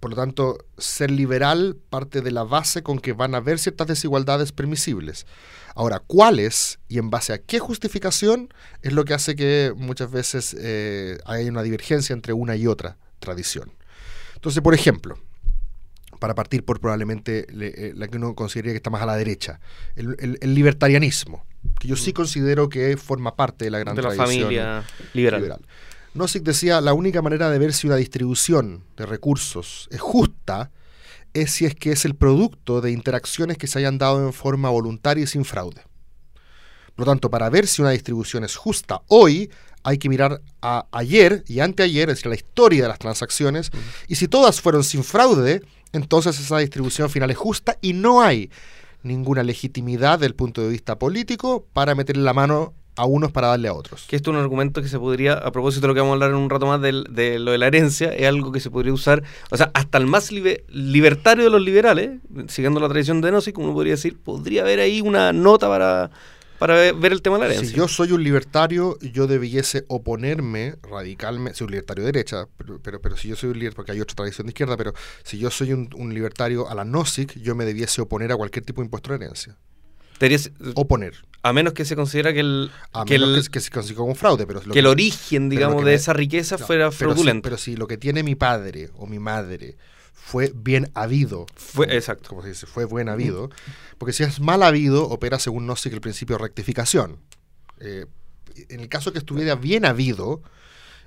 por 0.00 0.10
lo 0.10 0.16
tanto, 0.16 0.58
ser 0.76 1.10
liberal 1.10 1.76
parte 1.88 2.20
de 2.20 2.30
la 2.30 2.42
base 2.42 2.82
con 2.82 2.98
que 2.98 3.12
van 3.12 3.34
a 3.34 3.38
haber 3.38 3.58
ciertas 3.58 3.86
desigualdades 3.86 4.52
permisibles. 4.52 5.26
Ahora, 5.74 6.00
¿cuáles 6.00 6.78
y 6.88 6.98
en 6.98 7.10
base 7.10 7.32
a 7.32 7.38
qué 7.38 7.58
justificación 7.58 8.48
es 8.82 8.92
lo 8.92 9.04
que 9.04 9.14
hace 9.14 9.36
que 9.36 9.72
muchas 9.76 10.10
veces 10.10 10.56
eh, 10.58 11.18
haya 11.26 11.50
una 11.50 11.62
divergencia 11.62 12.14
entre 12.14 12.32
una 12.32 12.56
y 12.56 12.66
otra 12.66 12.96
tradición? 13.18 13.72
Entonces, 14.34 14.62
por 14.62 14.74
ejemplo, 14.74 15.18
para 16.18 16.34
partir 16.34 16.64
por 16.64 16.80
probablemente 16.80 17.46
eh, 17.50 17.92
la 17.94 18.08
que 18.08 18.16
uno 18.16 18.34
consideraría 18.34 18.72
que 18.72 18.78
está 18.78 18.90
más 18.90 19.02
a 19.02 19.06
la 19.06 19.16
derecha, 19.16 19.60
el, 19.94 20.38
libertarianismo, 20.42 21.44
que 21.78 21.88
yo 21.88 21.96
sí 21.96 22.10
mm. 22.10 22.14
considero 22.14 22.68
que 22.68 22.96
forma 22.96 23.36
parte 23.36 23.64
de 23.64 23.70
la 23.70 23.78
gran 23.78 23.96
de 23.96 24.02
la 24.02 24.12
familia 24.12 24.84
liberal. 25.12 25.40
liberal. 25.40 25.60
Nozick 26.14 26.42
decía, 26.42 26.80
la 26.80 26.94
única 26.94 27.20
manera 27.20 27.50
de 27.50 27.58
ver 27.58 27.74
si 27.74 27.86
una 27.86 27.96
distribución 27.96 28.84
de 28.96 29.04
recursos 29.04 29.88
es 29.90 30.00
justa 30.00 30.70
es 31.34 31.50
si 31.50 31.66
es 31.66 31.74
que 31.74 31.92
es 31.92 32.06
el 32.06 32.14
producto 32.14 32.80
de 32.80 32.90
interacciones 32.90 33.58
que 33.58 33.66
se 33.66 33.78
hayan 33.78 33.98
dado 33.98 34.24
en 34.24 34.32
forma 34.32 34.70
voluntaria 34.70 35.24
y 35.24 35.26
sin 35.26 35.44
fraude. 35.44 35.82
Por 36.94 37.06
lo 37.06 37.12
tanto, 37.12 37.30
para 37.30 37.50
ver 37.50 37.66
si 37.66 37.82
una 37.82 37.90
distribución 37.90 38.42
es 38.44 38.56
justa 38.56 39.02
hoy, 39.08 39.50
hay 39.82 39.98
que 39.98 40.08
mirar 40.08 40.40
a 40.62 40.86
ayer 40.90 41.44
y 41.46 41.60
anteayer, 41.60 42.08
es 42.08 42.16
decir, 42.16 42.30
la 42.30 42.36
historia 42.36 42.82
de 42.82 42.88
las 42.88 42.98
transacciones, 42.98 43.70
y 44.08 44.16
si 44.16 44.26
todas 44.28 44.60
fueron 44.60 44.82
sin 44.82 45.04
fraude, 45.04 45.62
entonces 45.92 46.38
esa 46.38 46.58
distribución 46.58 47.10
final 47.10 47.30
es 47.30 47.36
justa 47.36 47.78
y 47.80 47.92
no 47.92 48.22
hay 48.22 48.50
ninguna 49.02 49.42
legitimidad 49.42 50.18
del 50.18 50.34
punto 50.34 50.62
de 50.62 50.68
vista 50.68 50.98
político 50.98 51.66
para 51.72 51.94
meterle 51.94 52.22
la 52.22 52.34
mano 52.34 52.74
a 52.96 53.04
unos 53.04 53.30
para 53.30 53.48
darle 53.48 53.68
a 53.68 53.74
otros. 53.74 54.06
Que 54.08 54.16
esto 54.16 54.30
es 54.30 54.36
un 54.36 54.40
argumento 54.40 54.82
que 54.82 54.88
se 54.88 54.98
podría, 54.98 55.34
a 55.34 55.52
propósito 55.52 55.82
de 55.82 55.88
lo 55.88 55.94
que 55.94 56.00
vamos 56.00 56.12
a 56.12 56.14
hablar 56.14 56.30
en 56.30 56.36
un 56.36 56.50
rato 56.50 56.66
más 56.66 56.80
de, 56.80 57.04
de 57.10 57.38
lo 57.38 57.52
de 57.52 57.58
la 57.58 57.66
herencia, 57.66 58.08
es 58.08 58.26
algo 58.26 58.52
que 58.52 58.60
se 58.60 58.70
podría 58.70 58.92
usar, 58.92 59.22
o 59.50 59.56
sea, 59.56 59.70
hasta 59.74 59.98
el 59.98 60.06
más 60.06 60.32
libertario 60.32 61.44
de 61.44 61.50
los 61.50 61.60
liberales, 61.60 62.20
siguiendo 62.48 62.80
la 62.80 62.88
tradición 62.88 63.20
de 63.20 63.32
Nozick, 63.32 63.54
como 63.54 63.74
podría 63.74 63.92
decir, 63.92 64.18
podría 64.18 64.62
haber 64.62 64.80
ahí 64.80 65.02
una 65.02 65.32
nota 65.32 65.68
para, 65.68 66.10
para 66.58 66.92
ver 66.92 67.12
el 67.12 67.22
tema 67.22 67.36
de 67.36 67.40
la 67.40 67.46
herencia. 67.46 67.68
Si 67.68 67.76
yo 67.76 67.88
soy 67.88 68.12
un 68.12 68.22
libertario, 68.22 68.98
yo 69.00 69.26
debiese 69.26 69.84
oponerme 69.88 70.76
radicalmente, 70.82 71.58
soy 71.58 71.66
un 71.66 71.70
libertario 71.72 72.04
de 72.04 72.12
derecha, 72.12 72.48
pero, 72.56 73.00
pero, 73.00 73.16
si 73.16 73.28
yo 73.28 73.36
soy 73.36 73.50
un 73.50 73.58
libertario, 73.58 73.76
porque 73.76 73.92
hay 73.92 74.00
otra 74.00 74.16
tradición 74.16 74.46
de 74.46 74.50
izquierda, 74.50 74.76
pero 74.76 74.92
si 75.22 75.38
yo 75.38 75.50
soy 75.50 75.72
un, 75.72 75.90
un 75.94 76.14
libertario 76.14 76.68
a 76.68 76.74
la 76.74 76.84
Nozick, 76.84 77.38
yo 77.40 77.54
me 77.54 77.64
debiese 77.64 78.00
oponer 78.00 78.32
a 78.32 78.36
cualquier 78.36 78.64
tipo 78.64 78.80
de 78.80 78.86
impuesto 78.86 79.10
de 79.10 79.16
herencia. 79.24 79.56
oponer. 80.74 81.14
A 81.42 81.52
menos 81.52 81.74
que 81.74 81.84
se 81.84 81.94
considera 81.94 82.32
que 82.32 82.40
el. 82.40 82.70
que, 83.06 83.14
el, 83.14 83.48
que, 83.50 83.60
se 83.60 83.70
consiga 83.70 84.02
un 84.02 84.16
fraude, 84.16 84.46
pero. 84.46 84.60
que, 84.60 84.78
el 84.78 84.86
origen, 84.86 85.48
digamos, 85.48 85.84
de 85.84 85.94
esa 85.94 86.12
riqueza 86.12 86.58
fuera 86.58 86.90
fraudulento. 86.90 87.42
Pero 87.42 87.56
si, 87.56 87.76
lo 87.76 87.86
que 87.86 87.96
tiene 87.96 88.22
mi 88.22 88.34
padre 88.34 88.90
o 88.96 89.06
mi 89.06 89.18
madre 89.18 89.76
fue 90.26 90.52
bien 90.52 90.90
habido. 90.94 91.46
Fue, 91.54 91.94
exacto. 91.94 92.30
Como 92.30 92.42
se 92.42 92.48
dice, 92.48 92.66
fue 92.66 92.84
buen 92.84 93.08
habido. 93.08 93.48
Porque 93.96 94.12
si 94.12 94.24
es 94.24 94.40
mal 94.40 94.64
habido, 94.64 95.08
opera 95.08 95.38
según 95.38 95.68
no 95.68 95.76
sé 95.76 95.88
que 95.88 95.94
el 95.94 96.00
principio 96.00 96.36
de 96.36 96.42
rectificación. 96.42 97.20
Eh, 97.78 98.06
en 98.68 98.80
el 98.80 98.88
caso 98.88 99.12
que 99.12 99.18
estuviera 99.18 99.54
bien 99.54 99.84
habido, 99.84 100.42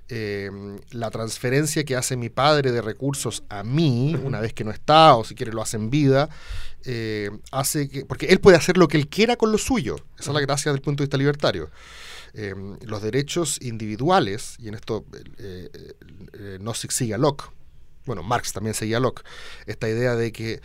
eh, 0.07 0.49
la 0.91 1.11
transferencia 1.11 1.83
que 1.83 1.97
hace 1.97 2.15
mi 2.15 2.29
padre 2.29 2.71
de 2.71 2.81
recursos 2.81 3.43
a 3.49 3.65
mí, 3.65 4.17
una 4.23 4.39
vez 4.39 4.53
que 4.53 4.63
no 4.63 4.71
está, 4.71 5.15
o 5.15 5.25
si 5.25 5.35
quiere 5.35 5.51
lo 5.51 5.61
hace 5.61 5.75
en 5.75 5.89
vida, 5.89 6.29
eh, 6.85 7.29
hace 7.51 7.89
que. 7.89 8.05
Porque 8.05 8.27
él 8.27 8.39
puede 8.39 8.55
hacer 8.55 8.77
lo 8.77 8.87
que 8.87 8.95
él 8.95 9.09
quiera 9.09 9.35
con 9.35 9.51
lo 9.51 9.57
suyo. 9.57 9.97
Esa 10.17 10.31
es 10.31 10.33
la 10.33 10.39
gracia 10.39 10.71
del 10.71 10.79
punto 10.79 11.03
de 11.03 11.07
vista 11.07 11.17
libertario. 11.17 11.69
Los 12.85 13.01
derechos 13.01 13.59
individuales, 13.59 14.55
y 14.59 14.69
en 14.69 14.75
esto 14.75 15.03
no 16.59 16.73
se 16.75 16.87
sigue 16.91 17.15
a 17.15 17.17
Locke, 17.17 17.45
bueno, 18.09 18.23
Marx 18.23 18.53
también 18.53 18.73
seguía 18.73 18.99
Locke, 18.99 19.23
esta 19.67 19.87
idea 19.87 20.15
de 20.15 20.31
que 20.31 20.61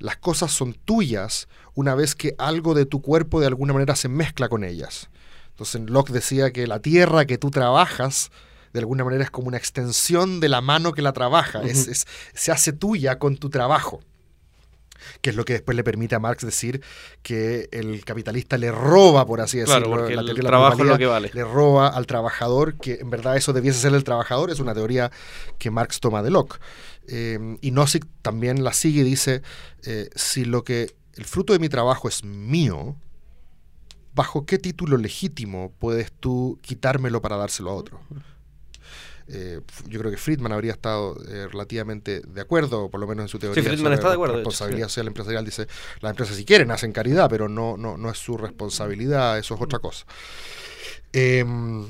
las 0.00 0.16
cosas 0.16 0.50
son 0.50 0.74
tuyas 0.74 1.48
una 1.74 1.94
vez 1.94 2.16
que 2.16 2.34
algo 2.38 2.74
de 2.74 2.86
tu 2.86 3.02
cuerpo 3.02 3.38
de 3.40 3.46
alguna 3.46 3.72
manera 3.72 3.94
se 3.94 4.08
mezcla 4.08 4.48
con 4.48 4.64
ellas. 4.64 5.10
Entonces 5.50 5.80
Locke 5.88 6.10
decía 6.10 6.52
que 6.52 6.66
la 6.66 6.80
tierra 6.80 7.24
que 7.24 7.38
tú 7.38 7.52
trabajas 7.52 8.32
de 8.72 8.80
alguna 8.80 9.04
manera 9.04 9.22
es 9.22 9.30
como 9.30 9.46
una 9.46 9.58
extensión 9.58 10.40
de 10.40 10.48
la 10.48 10.60
mano 10.60 10.92
que 10.92 11.02
la 11.02 11.12
trabaja, 11.12 11.62
es, 11.62 12.04
se 12.34 12.50
hace 12.50 12.72
tuya 12.72 13.20
con 13.20 13.36
tu 13.36 13.48
trabajo 13.48 14.00
que 15.20 15.30
es 15.30 15.36
lo 15.36 15.44
que 15.44 15.54
después 15.54 15.76
le 15.76 15.84
permite 15.84 16.14
a 16.14 16.18
Marx 16.18 16.44
decir 16.44 16.82
que 17.22 17.68
el 17.72 18.04
capitalista 18.04 18.58
le 18.58 18.70
roba, 18.70 19.26
por 19.26 19.40
así 19.40 19.58
decirlo, 19.58 20.08
la 20.08 20.20
el 20.20 20.40
trabajo 20.40 20.82
es 20.82 20.88
lo 20.88 20.98
que 20.98 21.06
vale. 21.06 21.30
Le 21.32 21.44
roba 21.44 21.88
al 21.88 22.06
trabajador, 22.06 22.76
que 22.76 22.98
en 23.00 23.10
verdad 23.10 23.36
eso 23.36 23.52
debiese 23.52 23.80
ser 23.80 23.94
el 23.94 24.04
trabajador, 24.04 24.50
es 24.50 24.60
una 24.60 24.74
teoría 24.74 25.10
que 25.58 25.70
Marx 25.70 26.00
toma 26.00 26.22
de 26.22 26.30
Locke. 26.30 26.58
Eh, 27.08 27.56
y 27.60 27.70
Nozick 27.70 28.06
también 28.22 28.62
la 28.62 28.72
sigue 28.72 29.00
y 29.00 29.04
dice, 29.04 29.42
eh, 29.84 30.10
si 30.14 30.44
lo 30.44 30.62
que 30.62 30.94
el 31.14 31.24
fruto 31.24 31.52
de 31.52 31.58
mi 31.58 31.68
trabajo 31.68 32.08
es 32.08 32.22
mío, 32.22 32.96
¿bajo 34.14 34.44
qué 34.46 34.58
título 34.58 34.96
legítimo 34.96 35.72
puedes 35.78 36.12
tú 36.12 36.58
quitármelo 36.62 37.22
para 37.22 37.36
dárselo 37.36 37.70
a 37.70 37.74
otro? 37.74 38.00
Eh, 39.30 39.60
yo 39.86 39.98
creo 39.98 40.10
que 40.10 40.16
Friedman 40.16 40.52
habría 40.52 40.72
estado 40.72 41.16
eh, 41.28 41.48
relativamente 41.48 42.20
de 42.20 42.40
acuerdo, 42.40 42.88
por 42.88 42.98
lo 42.98 43.06
menos 43.06 43.24
en 43.24 43.28
su 43.28 43.38
teoría. 43.38 43.62
Sí, 43.62 43.68
Friedman 43.68 43.92
está 43.92 44.08
de 44.08 44.14
acuerdo. 44.14 44.34
La 44.34 44.38
responsabilidad 44.38 44.88
social 44.88 45.06
empresarial 45.06 45.44
dice, 45.44 45.66
las 46.00 46.10
empresas 46.10 46.36
si 46.36 46.44
quieren 46.44 46.70
hacen 46.70 46.92
caridad, 46.92 47.28
pero 47.28 47.48
no, 47.48 47.76
no, 47.76 47.98
no 47.98 48.10
es 48.10 48.18
su 48.18 48.36
responsabilidad, 48.36 49.38
eso 49.38 49.54
es 49.54 49.60
otra 49.60 49.78
cosa. 49.80 50.06
Em, 51.12 51.84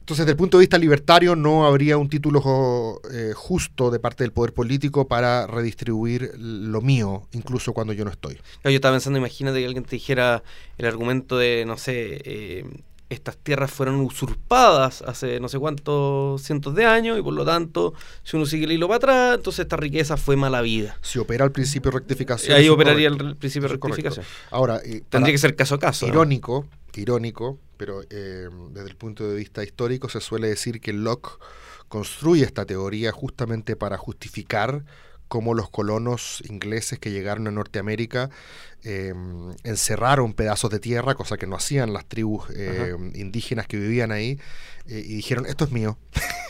entonces, 0.00 0.26
desde 0.26 0.32
el 0.32 0.36
punto 0.36 0.58
de 0.58 0.62
vista 0.62 0.78
libertario, 0.78 1.36
no 1.36 1.64
habría 1.64 1.96
un 1.96 2.08
título 2.08 3.00
eh, 3.12 3.32
justo 3.36 3.92
de 3.92 4.00
parte 4.00 4.24
del 4.24 4.32
poder 4.32 4.52
político 4.52 5.06
para 5.06 5.46
redistribuir 5.46 6.32
lo 6.36 6.80
mío, 6.80 7.28
incluso 7.30 7.72
cuando 7.72 7.92
yo 7.92 8.04
no 8.04 8.10
estoy. 8.10 8.40
Yo 8.64 8.70
estaba 8.70 8.94
pensando, 8.94 9.20
imagínate 9.20 9.60
que 9.60 9.66
alguien 9.66 9.84
te 9.84 9.94
dijera 9.94 10.42
el 10.78 10.86
argumento 10.86 11.38
de, 11.38 11.64
no 11.64 11.76
sé, 11.76 12.64
estas 13.10 13.36
tierras 13.36 13.70
fueron 13.70 13.96
usurpadas 13.96 15.02
hace 15.02 15.40
no 15.40 15.48
sé 15.48 15.58
cuántos 15.58 16.42
cientos 16.42 16.74
de 16.74 16.86
años 16.86 17.18
y 17.18 17.22
por 17.22 17.34
lo 17.34 17.44
tanto, 17.44 17.92
si 18.22 18.36
uno 18.36 18.46
sigue 18.46 18.64
el 18.64 18.72
hilo 18.72 18.86
para 18.86 18.96
atrás, 18.96 19.34
entonces 19.36 19.64
esta 19.64 19.76
riqueza 19.76 20.16
fue 20.16 20.36
mala 20.36 20.62
vida. 20.62 20.96
Si 21.02 21.18
opera 21.18 21.44
el 21.44 21.52
principio 21.52 21.90
de 21.90 21.98
rectificación. 21.98 22.56
Ahí 22.56 22.68
operaría 22.68 23.08
el 23.08 23.36
principio 23.36 23.68
de 23.68 23.74
rectificación. 23.74 24.24
Ahora, 24.50 24.80
tendría 25.08 25.32
que 25.32 25.38
ser 25.38 25.56
caso 25.56 25.74
a 25.74 25.78
caso. 25.78 26.06
Irónico, 26.06 26.66
irónico, 26.94 27.58
pero 27.76 28.02
eh, 28.10 28.48
desde 28.70 28.88
el 28.88 28.96
punto 28.96 29.28
de 29.28 29.36
vista 29.36 29.64
histórico 29.64 30.08
se 30.08 30.20
suele 30.20 30.48
decir 30.48 30.80
que 30.80 30.92
Locke 30.92 31.30
construye 31.88 32.44
esta 32.44 32.64
teoría 32.64 33.10
justamente 33.10 33.74
para 33.74 33.98
justificar 33.98 34.84
cómo 35.30 35.54
los 35.54 35.70
colonos 35.70 36.42
ingleses 36.48 36.98
que 36.98 37.12
llegaron 37.12 37.46
a 37.46 37.52
Norteamérica 37.52 38.30
eh, 38.82 39.14
encerraron 39.62 40.32
pedazos 40.32 40.72
de 40.72 40.80
tierra, 40.80 41.14
cosa 41.14 41.36
que 41.36 41.46
no 41.46 41.54
hacían 41.54 41.92
las 41.92 42.04
tribus 42.04 42.50
eh, 42.52 42.96
indígenas 43.14 43.68
que 43.68 43.76
vivían 43.76 44.10
ahí, 44.10 44.40
eh, 44.88 45.04
y 45.06 45.14
dijeron, 45.14 45.46
esto 45.46 45.64
es 45.64 45.70
mío. 45.70 45.96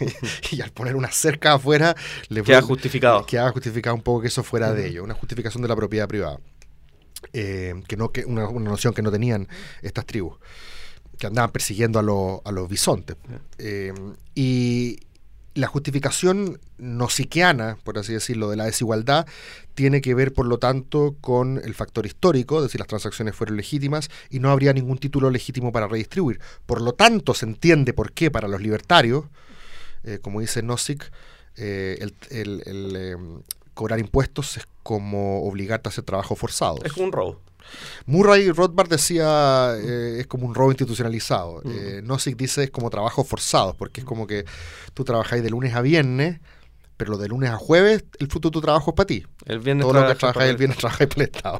y 0.51 0.63
al 0.63 0.71
poner 0.71 0.97
una 0.97 1.13
cerca 1.13 1.53
afuera, 1.53 1.95
le 2.31 2.43
queda 2.43 2.63
justificado. 2.63 3.27
Queda 3.27 3.53
justificado 3.53 3.95
un 3.95 4.03
poco 4.03 4.23
que 4.23 4.29
eso 4.29 4.43
fuera 4.43 4.73
de 4.73 4.87
ellos, 4.87 5.05
una 5.05 5.15
justificación 5.15 5.61
de 5.61 5.69
la 5.69 5.77
propiedad 5.77 6.09
privada. 6.09 6.41
que 7.33 7.97
no 7.99 8.13
que 8.13 8.25
una, 8.25 8.51
noción 8.51 8.95
que 8.95 9.03
no 9.03 9.13
tenían 9.13 9.47
estas 9.83 10.07
tribus, 10.07 10.39
que 11.19 11.27
andaban 11.27 11.53
persiguiendo 11.53 11.99
a, 11.99 12.49
a 12.49 12.53
los 12.53 12.67
bisontes. 12.67 13.17
y 14.35 15.01
la 15.61 15.67
justificación 15.67 16.59
nosiquiana, 16.79 17.79
por 17.85 17.99
así 17.99 18.13
decirlo, 18.13 18.51
de 18.51 18.57
la 18.57 18.65
desigualdad 18.65 19.27
tiene 19.75 20.01
que 20.01 20.15
ver, 20.15 20.33
por 20.33 20.47
lo 20.47 20.59
tanto, 20.59 21.17
con 21.21 21.61
el 21.65 21.75
factor 21.75 22.07
histórico, 22.07 22.59
es 22.59 22.65
decir, 22.65 22.81
las 22.81 22.89
transacciones 22.89 23.35
fueron 23.35 23.57
legítimas 23.57 24.11
y 24.29 24.41
no 24.41 24.51
habría 24.51 24.73
ningún 24.73 24.99
título 24.99 25.31
legítimo 25.31 25.73
para 25.73 25.87
redistribuir. 25.87 26.41
Por 26.67 26.81
lo 26.81 26.93
tanto, 26.93 27.35
se 27.35 27.47
entiende 27.47 27.93
por 27.93 28.13
qué 28.13 28.31
para 28.31 28.49
los 28.49 28.61
libertarios, 28.61 29.25
eh, 30.05 30.19
como 30.21 30.41
dice 30.41 30.63
Nozick, 30.63 31.11
eh, 31.57 32.07
el, 32.31 32.97
em, 32.97 33.43
cobrar 33.75 33.99
impuestos 34.01 34.57
es 34.57 34.67
como 34.83 35.43
obligarte 35.45 35.89
a 35.89 35.91
hacer 35.91 36.05
trabajo 36.05 36.37
forzado. 36.37 36.79
Es 36.85 36.97
un 36.97 37.13
robo. 37.13 37.41
Murray 38.07 38.51
Rothbard 38.51 38.89
decía 38.89 39.75
eh, 39.77 40.19
es 40.21 40.27
como 40.27 40.47
un 40.47 40.55
robo 40.55 40.71
institucionalizado. 40.71 41.63
Mm. 41.65 42.07
Nozick 42.07 42.37
dice 42.37 42.65
es 42.65 42.71
como 42.71 42.91
trabajo 42.91 43.25
forzado, 43.25 43.75
porque 43.75 44.01
es 44.01 44.07
como 44.07 44.27
que 44.27 44.45
tú 44.95 45.05
trabajáis 45.05 45.43
de 45.43 45.51
lunes 45.51 45.75
a 45.75 45.83
viernes, 45.83 46.41
pero 47.01 47.13
lo 47.13 47.17
de 47.17 47.29
lunes 47.29 47.49
a 47.49 47.57
jueves, 47.57 48.05
el 48.19 48.29
fruto 48.29 48.51
de 48.51 48.53
tu 48.53 48.61
trabajo 48.61 48.91
es 48.91 48.95
para 48.95 49.07
ti. 49.07 49.25
El 49.47 49.61
viernes 49.61 49.87
Todo 49.87 50.03
lo 50.03 50.07
que 50.07 50.15
trabajáis 50.17 50.51
el 50.51 50.59
viernes 50.59 50.77
trabajáis 50.77 51.09
para 51.09 51.23
el 51.23 51.31
Estado. 51.31 51.59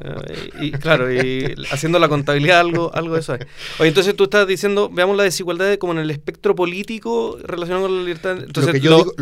y, 0.61 0.71
claro, 0.73 1.11
y 1.11 1.55
haciendo 1.71 1.97
la 1.97 2.07
contabilidad, 2.09 2.59
algo, 2.59 2.93
algo 2.93 3.15
de 3.15 3.21
eso 3.21 3.33
Oye, 3.79 3.89
entonces 3.89 4.15
tú 4.15 4.25
estás 4.25 4.45
diciendo, 4.45 4.91
veamos 4.93 5.17
la 5.17 5.23
desigualdad 5.23 5.75
como 5.79 5.93
en 5.93 5.99
el 5.99 6.11
espectro 6.11 6.53
político 6.53 7.39
relacionado 7.41 7.87
con 7.87 7.95
la 7.95 8.01
libertad. 8.03 8.37
Entonces, 8.37 8.75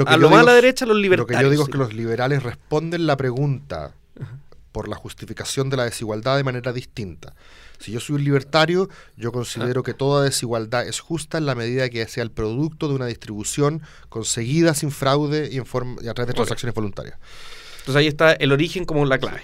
a 0.06 0.18
lo 0.18 0.30
más 0.30 0.42
a 0.42 0.44
la 0.44 0.54
derecha, 0.56 0.86
los 0.86 0.98
libertarios. 0.98 1.32
Lo 1.32 1.38
que 1.38 1.44
yo 1.46 1.50
digo 1.52 1.64
es 1.64 1.70
que 1.70 1.78
los 1.78 1.94
liberales 1.94 2.44
responden 2.44 3.08
la 3.08 3.16
pregunta 3.16 3.96
por 4.72 4.88
la 4.88 4.96
justificación 4.96 5.70
de 5.70 5.78
la 5.78 5.86
desigualdad 5.86 6.38
de 6.38 6.44
manera 6.44 6.74
distinta. 6.74 7.34
Si 7.80 7.92
yo 7.92 8.00
soy 8.00 8.18
un 8.18 8.24
libertario, 8.24 8.90
yo 9.16 9.32
considero 9.32 9.84
que 9.84 9.94
toda 9.94 10.24
desigualdad 10.24 10.88
es 10.88 11.00
justa 11.00 11.38
en 11.38 11.46
la 11.46 11.56
medida 11.56 11.90
que 11.90 12.06
sea 12.08 12.24
el 12.24 12.32
producto 12.32 12.88
de 12.88 12.96
una 12.96 13.06
distribución 13.06 13.82
conseguida 14.10 14.74
sin 14.74 14.92
fraude 14.92 15.50
y, 15.52 15.58
en 15.58 15.66
forma, 15.66 16.02
a 16.02 16.14
través 16.14 16.28
de 16.28 16.34
transacciones 16.34 16.76
voluntarias. 16.76 17.18
Entonces 17.80 17.96
ahí 17.96 18.08
está 18.08 18.34
el 18.34 18.52
origen 18.52 18.86
como 18.86 19.06
la 19.06 19.18
clave. 19.18 19.44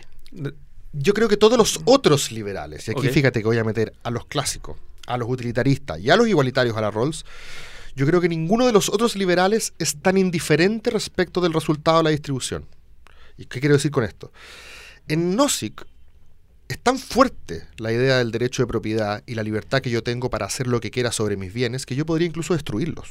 Yo 0.91 1.13
creo 1.13 1.27
que 1.27 1.37
todos 1.37 1.57
los 1.57 1.79
otros 1.85 2.31
liberales, 2.31 2.87
y 2.87 2.91
aquí 2.91 3.09
fíjate 3.09 3.39
que 3.39 3.47
voy 3.47 3.57
a 3.57 3.63
meter 3.63 3.93
a 4.03 4.11
los 4.11 4.25
clásicos, 4.25 4.77
a 5.07 5.17
los 5.17 5.29
utilitaristas 5.29 5.99
y 5.99 6.09
a 6.09 6.15
los 6.15 6.27
igualitarios 6.27 6.75
a 6.77 6.81
la 6.81 6.91
Rawls, 6.91 7.25
yo 7.95 8.05
creo 8.05 8.19
que 8.19 8.27
ninguno 8.27 8.65
de 8.65 8.73
los 8.73 8.89
otros 8.89 9.15
liberales 9.15 9.73
es 9.79 10.01
tan 10.01 10.17
indiferente 10.17 10.89
respecto 10.89 11.39
del 11.39 11.53
resultado 11.53 11.97
de 11.97 12.03
la 12.03 12.09
distribución. 12.09 12.65
¿Y 13.37 13.45
qué 13.45 13.59
quiero 13.59 13.75
decir 13.75 13.91
con 13.91 14.03
esto? 14.03 14.31
En 15.07 15.35
Nozick 15.35 15.85
es 16.67 16.79
tan 16.79 16.97
fuerte 16.97 17.67
la 17.77 17.91
idea 17.91 18.17
del 18.17 18.31
derecho 18.31 18.63
de 18.63 18.67
propiedad 18.67 19.23
y 19.27 19.35
la 19.35 19.43
libertad 19.43 19.81
que 19.81 19.91
yo 19.91 20.01
tengo 20.01 20.31
para 20.31 20.47
hacer 20.47 20.65
lo 20.65 20.79
que 20.79 20.89
quiera 20.89 21.11
sobre 21.11 21.37
mis 21.37 21.53
bienes 21.53 21.85
que 21.85 21.95
yo 21.95 22.05
podría 22.05 22.27
incluso 22.27 22.53
destruirlos. 22.53 23.07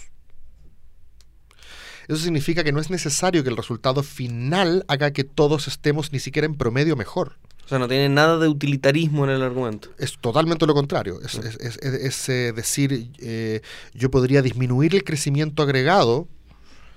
Eso 2.08 2.18
significa 2.18 2.64
que 2.64 2.72
no 2.72 2.80
es 2.80 2.90
necesario 2.90 3.44
que 3.44 3.50
el 3.50 3.56
resultado 3.56 4.02
final 4.02 4.84
haga 4.88 5.12
que 5.12 5.24
todos 5.24 5.68
estemos 5.68 6.12
ni 6.12 6.18
siquiera 6.18 6.46
en 6.46 6.56
promedio 6.56 6.96
mejor. 6.96 7.38
O 7.64 7.68
sea, 7.68 7.78
no 7.78 7.88
tiene 7.88 8.10
nada 8.10 8.38
de 8.38 8.48
utilitarismo 8.48 9.24
en 9.24 9.30
el 9.30 9.42
argumento. 9.42 9.88
Es 9.98 10.18
totalmente 10.20 10.66
lo 10.66 10.74
contrario. 10.74 11.18
Es, 11.22 12.28
eh, 12.28 12.52
decir, 12.54 13.10
eh, 13.18 13.62
yo 13.94 14.10
podría 14.10 14.42
disminuir 14.42 14.94
el 14.94 15.02
crecimiento 15.02 15.62
agregado 15.62 16.28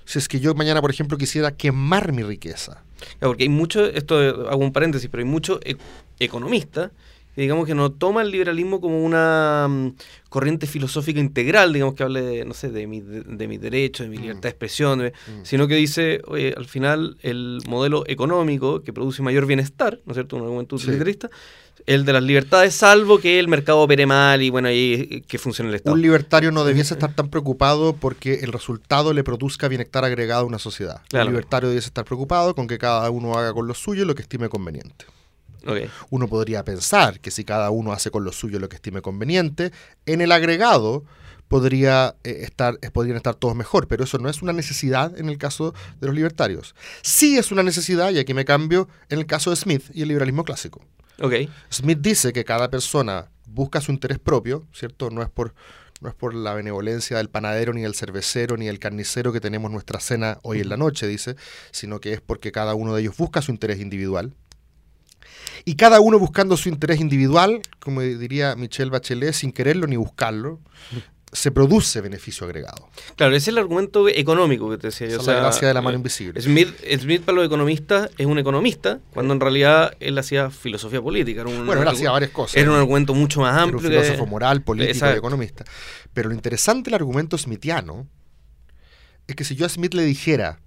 si 0.08 0.18
es 0.18 0.26
que 0.26 0.40
yo 0.40 0.54
mañana, 0.54 0.80
por 0.80 0.90
ejemplo, 0.90 1.18
quisiera 1.18 1.54
quemar 1.54 2.12
mi 2.12 2.22
riqueza. 2.22 2.82
Porque 3.20 3.42
hay 3.42 3.50
mucho, 3.50 3.84
esto 3.84 4.16
hago 4.48 4.64
un 4.64 4.72
paréntesis, 4.72 5.06
pero 5.10 5.22
hay 5.22 5.28
muchos 5.28 5.60
e, 5.62 5.76
economistas 6.18 6.92
que 7.38 7.42
digamos 7.42 7.68
que 7.68 7.74
no 7.76 7.92
toman 7.92 8.26
el 8.26 8.32
liberalismo 8.32 8.80
como 8.80 9.00
una 9.04 9.68
mm, 9.68 9.94
corriente 10.28 10.66
filosófica 10.66 11.20
integral, 11.20 11.72
digamos 11.72 11.94
que 11.94 12.02
hable 12.02 12.20
de, 12.20 12.44
no 12.44 12.52
sé, 12.52 12.68
de, 12.70 12.88
mi, 12.88 13.00
de, 13.00 13.46
mis 13.46 13.60
derechos, 13.60 14.06
de 14.06 14.10
mi 14.10 14.18
mm. 14.18 14.22
libertad 14.22 14.42
de 14.42 14.48
expresión, 14.48 14.98
mm. 15.04 15.44
sino 15.44 15.68
que 15.68 15.76
dice, 15.76 16.20
oye, 16.26 16.52
al 16.56 16.66
final 16.66 17.16
el 17.22 17.60
modelo 17.68 18.02
económico 18.08 18.82
que 18.82 18.92
produce 18.92 19.22
mayor 19.22 19.46
bienestar, 19.46 20.00
¿no 20.04 20.10
es 20.10 20.16
cierto? 20.16 20.34
Un 20.34 20.42
argumento 20.42 20.74
utilitarista, 20.74 21.30
el 21.86 22.04
de 22.04 22.12
las 22.12 22.24
libertades, 22.24 22.74
salvo 22.74 23.20
que 23.20 23.38
el 23.38 23.46
mercado 23.46 23.78
opere 23.82 24.04
mal 24.04 24.42
y 24.42 24.50
bueno, 24.50 24.66
ahí 24.66 25.08
eh, 25.08 25.22
que 25.22 25.38
funcione 25.38 25.70
el 25.70 25.76
Estado. 25.76 25.94
Un 25.94 26.02
libertario 26.02 26.50
no 26.50 26.64
debiese 26.64 26.94
estar 26.94 27.14
tan 27.14 27.28
preocupado 27.28 27.94
porque 27.94 28.40
el 28.42 28.52
resultado 28.52 29.12
le 29.12 29.22
produzca 29.22 29.68
bienestar 29.68 30.04
agregado 30.04 30.42
a 30.42 30.46
una 30.46 30.58
sociedad. 30.58 31.02
Un 31.12 31.26
libertario 31.26 31.68
debiese 31.68 31.86
estar 31.86 32.04
preocupado 32.04 32.56
con 32.56 32.66
que 32.66 32.78
cada 32.78 33.08
uno 33.10 33.38
haga 33.38 33.52
con 33.52 33.68
lo 33.68 33.74
suyo 33.74 34.04
lo 34.04 34.16
que 34.16 34.22
estime 34.22 34.48
conveniente. 34.48 35.06
Uno 36.10 36.28
podría 36.28 36.64
pensar 36.64 37.20
que 37.20 37.30
si 37.30 37.44
cada 37.44 37.70
uno 37.70 37.92
hace 37.92 38.10
con 38.10 38.24
lo 38.24 38.32
suyo 38.32 38.58
lo 38.58 38.68
que 38.68 38.76
estime 38.76 39.02
conveniente, 39.02 39.72
en 40.06 40.20
el 40.20 40.32
agregado 40.32 41.04
podría 41.48 42.14
eh, 42.24 42.40
estar, 42.42 42.78
eh, 42.82 42.90
podrían 42.90 43.16
estar 43.16 43.34
todos 43.34 43.56
mejor, 43.56 43.88
pero 43.88 44.04
eso 44.04 44.18
no 44.18 44.28
es 44.28 44.42
una 44.42 44.52
necesidad 44.52 45.18
en 45.18 45.28
el 45.28 45.38
caso 45.38 45.74
de 46.00 46.06
los 46.06 46.14
libertarios. 46.14 46.74
Sí 47.02 47.38
es 47.38 47.50
una 47.50 47.62
necesidad, 47.62 48.10
y 48.10 48.18
aquí 48.18 48.34
me 48.34 48.44
cambio, 48.44 48.88
en 49.08 49.18
el 49.18 49.26
caso 49.26 49.50
de 49.50 49.56
Smith 49.56 49.84
y 49.94 50.02
el 50.02 50.08
liberalismo 50.08 50.44
clásico. 50.44 50.82
Smith 51.72 51.98
dice 52.00 52.32
que 52.32 52.44
cada 52.44 52.70
persona 52.70 53.30
busca 53.46 53.80
su 53.80 53.90
interés 53.90 54.18
propio, 54.18 54.66
¿cierto? 54.72 55.10
No 55.10 55.22
es 55.22 55.30
por 55.30 55.54
no 56.00 56.08
es 56.08 56.14
por 56.14 56.32
la 56.32 56.54
benevolencia 56.54 57.16
del 57.16 57.28
panadero, 57.28 57.72
ni 57.72 57.82
del 57.82 57.94
cervecero, 57.94 58.56
ni 58.56 58.66
del 58.66 58.78
carnicero 58.78 59.32
que 59.32 59.40
tenemos 59.40 59.70
nuestra 59.70 59.98
cena 59.98 60.38
hoy 60.42 60.60
en 60.60 60.68
la 60.68 60.76
noche, 60.76 61.08
dice, 61.08 61.34
sino 61.72 62.00
que 62.00 62.12
es 62.12 62.20
porque 62.20 62.52
cada 62.52 62.74
uno 62.74 62.94
de 62.94 63.02
ellos 63.02 63.16
busca 63.16 63.42
su 63.42 63.50
interés 63.50 63.80
individual. 63.80 64.32
Y 65.64 65.74
cada 65.74 66.00
uno 66.00 66.18
buscando 66.18 66.56
su 66.56 66.68
interés 66.68 67.00
individual, 67.00 67.60
como 67.78 68.00
diría 68.00 68.56
Michelle 68.56 68.90
Bachelet, 68.90 69.34
sin 69.34 69.52
quererlo 69.52 69.86
ni 69.86 69.96
buscarlo, 69.96 70.60
se 71.32 71.50
produce 71.50 72.00
beneficio 72.00 72.46
agregado. 72.46 72.88
Claro, 73.16 73.34
ese 73.34 73.44
es 73.44 73.48
el 73.48 73.58
argumento 73.58 74.08
económico 74.08 74.70
que 74.70 74.78
te 74.78 74.88
decía 74.88 75.08
yo. 75.08 75.22
la 75.22 75.40
gracia 75.40 75.68
de 75.68 75.74
la 75.74 75.82
mano 75.82 75.96
invisible. 75.96 76.40
Smith, 76.40 76.74
Smith 76.98 77.22
para 77.22 77.36
los 77.36 77.46
economistas 77.46 78.10
es 78.16 78.26
un 78.26 78.38
economista, 78.38 79.00
cuando 79.12 79.34
en 79.34 79.40
realidad 79.40 79.94
él 80.00 80.16
hacía 80.18 80.50
filosofía 80.50 81.02
política. 81.02 81.44
bueno, 81.44 81.82
él 81.82 81.88
hacía 81.88 82.10
varias 82.10 82.30
cosas. 82.30 82.56
Era 82.56 82.70
un 82.70 82.76
argumento 82.76 83.14
mucho 83.14 83.40
más 83.40 83.56
amplio. 83.56 83.80
Era 83.80 83.98
un 83.98 84.04
filósofo 84.04 84.26
moral, 84.26 84.62
político 84.62 85.06
y 85.06 85.10
economista. 85.10 85.64
Pero 86.14 86.30
lo 86.30 86.34
interesante 86.34 86.90
del 86.90 86.94
argumento 86.94 87.36
smithiano 87.36 88.06
es 89.26 89.36
que 89.36 89.44
si 89.44 89.54
yo 89.54 89.66
a 89.66 89.68
Smith 89.68 89.94
le 89.94 90.04
dijera, 90.04 90.60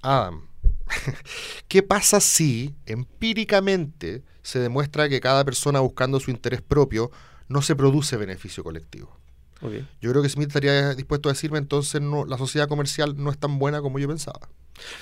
Adam, 0.00 0.48
¿qué 1.68 1.82
pasa 1.82 2.20
si 2.20 2.74
empíricamente 2.86 4.22
se 4.42 4.58
demuestra 4.58 5.08
que 5.08 5.20
cada 5.20 5.44
persona 5.44 5.80
buscando 5.80 6.20
su 6.20 6.30
interés 6.30 6.62
propio 6.62 7.10
no 7.48 7.62
se 7.62 7.76
produce 7.76 8.16
beneficio 8.16 8.64
colectivo? 8.64 9.18
Yo 10.00 10.10
creo 10.10 10.22
que 10.22 10.28
Smith 10.28 10.48
estaría 10.48 10.94
dispuesto 10.94 11.28
a 11.28 11.32
decirme 11.32 11.58
entonces 11.58 12.00
no, 12.00 12.24
la 12.24 12.38
sociedad 12.38 12.68
comercial 12.68 13.14
no 13.16 13.30
es 13.30 13.38
tan 13.38 13.58
buena 13.58 13.80
como 13.80 13.98
yo 13.98 14.06
pensaba. 14.06 14.48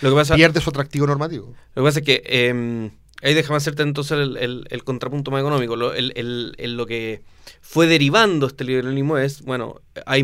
Lo 0.01 0.11
que 0.11 0.17
pasa, 0.17 0.37
Pierde 0.37 0.61
su 0.61 0.71
atractivo 0.71 1.07
normativo. 1.07 1.55
Lo 1.75 1.83
que 1.83 1.87
pasa 1.87 1.99
es 1.99 2.05
que 2.07 2.23
eh, 2.25 2.91
ahí 3.23 3.35
déjame 3.35 3.57
hacerte 3.57 3.83
entonces 3.83 4.17
el, 4.17 4.85
contrapunto 4.85 5.33
más 5.33 5.41
económico. 5.41 5.75
Lo, 5.75 5.93
lo 5.93 6.87
que 6.87 7.23
fue 7.61 7.87
derivando 7.87 8.47
este 8.47 8.65
liberalismo 8.65 9.19
es, 9.19 9.43
bueno, 9.43 9.81
hay 10.07 10.23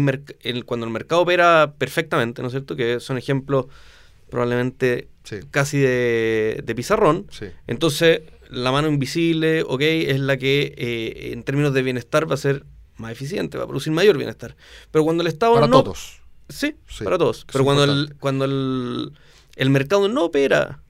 cuando 0.64 0.86
el 0.86 0.92
mercado 0.92 1.22
opera 1.22 1.74
perfectamente, 1.76 2.40
¿no 2.40 2.48
es 2.48 2.52
cierto? 2.52 2.76
Que 2.76 3.00
son 3.00 3.18
ejemplos 3.18 3.66
probablemente 4.30 5.08
casi 5.50 5.78
de, 5.78 6.62
de 6.64 6.74
pizarrón. 6.74 7.26
Entonces, 7.66 8.22
la 8.50 8.72
mano 8.72 8.88
invisible, 8.88 9.62
ok, 9.62 9.80
es 9.80 10.20
la 10.20 10.36
que 10.36 10.74
eh, 10.76 11.32
en 11.32 11.42
términos 11.42 11.72
de 11.72 11.82
bienestar 11.82 12.28
va 12.30 12.34
a 12.34 12.38
ser 12.38 12.64
más 12.96 13.12
eficiente, 13.12 13.58
va 13.58 13.64
a 13.64 13.66
producir 13.66 13.92
mayor 13.92 14.16
bienestar. 14.16 14.56
Pero 14.90 15.04
cuando 15.04 15.22
el 15.22 15.28
Estado 15.28 15.54
para 15.54 15.66
no... 15.66 15.82
Todos. 15.82 16.20
Sí, 16.48 16.76
para 17.04 17.16
todos. 17.16 17.46
Pero 17.50 17.64
cuando, 17.64 17.84
el, 17.84 18.16
cuando 18.18 18.44
el, 18.44 19.12
el, 19.56 19.70
mercado 19.70 20.08
no 20.08 20.24
opera, 20.24 20.80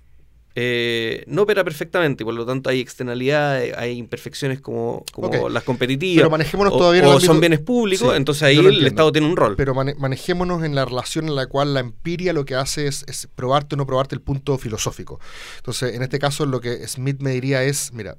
eh, 0.57 1.23
no 1.29 1.43
opera 1.43 1.63
perfectamente, 1.63 2.23
y 2.23 2.25
por 2.25 2.35
lo 2.35 2.45
tanto 2.45 2.71
hay 2.71 2.81
externalidades, 2.81 3.77
hay 3.77 3.97
imperfecciones 3.99 4.61
como, 4.61 5.05
como 5.13 5.49
las 5.49 5.63
competitivas. 5.63 6.23
Pero 6.23 6.31
manejémonos 6.31 6.77
todavía 6.77 7.09
o, 7.09 7.21
son 7.21 7.39
bienes 7.39 7.61
públicos, 7.61 8.17
entonces 8.17 8.43
ahí 8.43 8.59
el 8.59 8.87
Estado 8.87 9.13
tiene 9.13 9.29
un 9.29 9.37
rol. 9.37 9.55
Pero 9.57 9.75
manejémonos 9.75 10.65
en 10.65 10.75
la 10.75 10.85
relación 10.85 11.29
en 11.29 11.37
la 11.37 11.47
cual 11.47 11.75
la 11.75 11.81
empiria 11.81 12.33
lo 12.33 12.45
que 12.45 12.57
hace 12.57 12.87
es, 12.87 13.05
es 13.07 13.29
probarte 13.35 13.77
o 13.77 13.79
no 13.79 13.87
probarte 13.87 14.15
el 14.15 14.21
punto 14.21 14.59
filosófico. 14.59 15.21
Entonces, 15.59 15.95
en 15.95 16.03
este 16.03 16.19
caso, 16.19 16.45
lo 16.47 16.61
que 16.61 16.87
Smith 16.89 17.21
me 17.21 17.31
diría 17.31 17.63
es: 17.63 17.93
mira, 17.93 18.17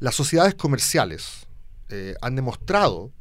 las 0.00 0.14
sociedades 0.14 0.54
comerciales 0.54 1.46
eh, 1.90 2.14
han 2.20 2.34
demostrado 2.34 3.12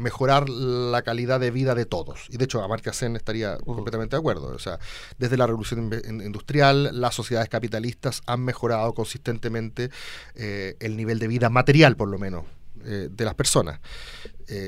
mejorar 0.00 0.48
la 0.48 1.02
calidad 1.02 1.40
de 1.40 1.50
vida 1.50 1.74
de 1.74 1.86
todos. 1.86 2.26
Y 2.30 2.36
de 2.36 2.44
hecho, 2.44 2.62
Amartya 2.62 2.92
Sen 2.92 3.16
estaría 3.16 3.58
completamente 3.58 4.16
de 4.16 4.20
acuerdo. 4.20 4.48
O 4.48 4.58
sea, 4.58 4.78
desde 5.18 5.36
la 5.36 5.46
revolución 5.46 5.90
industrial, 6.24 6.90
las 7.00 7.14
sociedades 7.14 7.48
capitalistas 7.48 8.22
han 8.26 8.40
mejorado 8.44 8.92
consistentemente 8.94 9.90
eh, 10.34 10.76
el 10.80 10.96
nivel 10.96 11.18
de 11.18 11.28
vida 11.28 11.48
material, 11.50 11.96
por 11.96 12.08
lo 12.08 12.18
menos, 12.18 12.44
eh, 12.84 13.08
de 13.10 13.24
las 13.24 13.34
personas. 13.34 13.80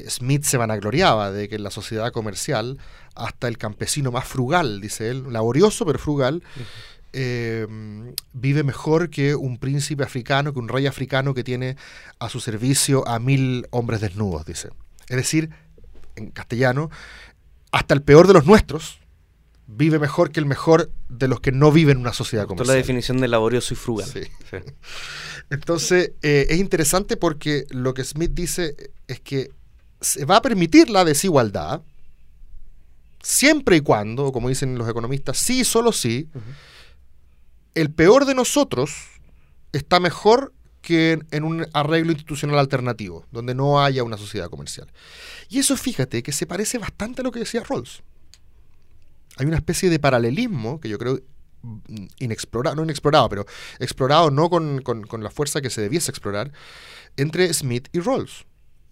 Smith 0.09 0.45
se 0.45 0.59
vanagloriaba 0.59 1.33
de 1.33 1.49
que 1.49 1.57
en 1.57 1.65
la 1.65 1.73
sociedad 1.73 2.13
comercial, 2.13 2.79
hasta 3.17 3.49
el 3.49 3.59
campesino 3.59 4.13
más 4.13 4.25
frugal, 4.29 4.81
dice 4.81 5.11
él, 5.11 5.33
laborioso 5.33 5.85
pero 5.85 5.99
frugal, 5.99 6.45
eh, 7.13 7.67
vive 8.33 8.63
mejor 8.63 9.11
que 9.11 9.35
un 9.35 9.59
príncipe 9.59 10.03
africano, 10.03 10.53
que 10.53 10.59
un 10.59 10.69
rey 10.69 10.87
africano 10.87 11.35
que 11.35 11.45
tiene 11.45 11.77
a 12.19 12.29
su 12.31 12.41
servicio 12.41 13.07
a 13.07 13.19
mil 13.19 13.67
hombres 13.71 14.01
desnudos, 14.01 14.47
dice. 14.47 14.71
Es 15.13 15.17
decir, 15.19 15.51
en 16.17 16.31
castellano, 16.31 16.91
hasta 17.71 17.93
el 17.93 18.03
peor 18.03 18.27
de 18.27 18.33
los 18.33 18.47
nuestros 18.47 18.99
vive 19.67 19.99
mejor 19.99 20.33
que 20.33 20.41
el 20.41 20.47
mejor 20.47 20.91
de 21.11 21.29
los 21.29 21.41
que 21.41 21.53
no 21.53 21.71
viven 21.71 21.99
en 21.99 22.01
una 22.01 22.15
sociedad 22.15 22.45
Esto 22.45 22.55
es 22.55 22.57
comercial. 22.57 22.75
la 22.77 22.79
definición 22.79 23.21
de 23.21 23.29
laborioso 23.29 23.75
y 23.75 23.77
frugal. 23.77 24.09
Sí. 24.09 24.23
Sí. 24.51 24.57
Entonces, 25.51 26.13
eh, 26.23 26.47
es 26.49 26.59
interesante 26.59 27.19
porque 27.19 27.67
lo 27.71 27.93
que 27.93 28.05
Smith 28.05 28.31
dice 28.33 28.75
es 29.07 29.21
que 29.21 29.51
se 30.01 30.25
va 30.25 30.37
a 30.37 30.43
permitir 30.43 30.89
la 30.89 31.05
desigualdad 31.05 31.83
siempre 33.23 33.77
y 33.77 33.81
cuando, 33.83 34.33
como 34.33 34.49
dicen 34.49 34.79
los 34.79 34.89
economistas, 34.89 35.37
sí 35.37 35.61
y 35.61 35.65
solo 35.65 35.93
sí, 35.93 36.29
el 37.75 37.91
peor 37.91 38.25
de 38.25 38.35
nosotros 38.35 38.95
está 39.73 40.01
mejor 40.01 40.53
que 40.83 41.19
en, 41.31 41.45
un 41.45 41.67
arreglo 41.73 42.13
institucional 42.13 42.59
alternativo, 42.59 43.25
donde 43.31 43.55
no 43.55 43.83
haya 43.83 44.03
una 44.05 44.19
sociedad 44.19 44.51
comercial. 44.51 44.89
Y 45.49 45.59
eso, 45.61 45.77
fíjate, 45.77 46.23
que 46.23 46.33
se 46.33 46.45
parece 46.47 46.77
bastante 46.79 47.23
a 47.23 47.25
lo 47.25 47.31
que 47.33 47.39
decía 47.41 47.63
Rawls. 47.63 48.03
Hay 49.37 49.47
una 49.47 49.57
especie 49.57 49.89
de 49.89 49.99
paralelismo 49.99 50.81
que 50.81 50.89
yo 50.89 50.99
creo 50.99 51.21
mm, 51.63 52.07
inexplorado, 52.19 52.77
no 52.77 52.83
inexplorado, 52.83 53.29
pero 53.29 53.47
explorado 53.79 54.31
no 54.31 54.51
con, 54.51 54.83
con- 54.83 55.05
con 55.07 55.23
la 55.23 55.31
fuerza 55.31 55.61
que 55.63 55.71
se 55.71 55.81
debiese 55.81 56.11
explorar, 56.11 56.53
entre 57.17 57.53
Smith 57.55 57.89
y 57.93 58.01
Rawls. 58.01 58.45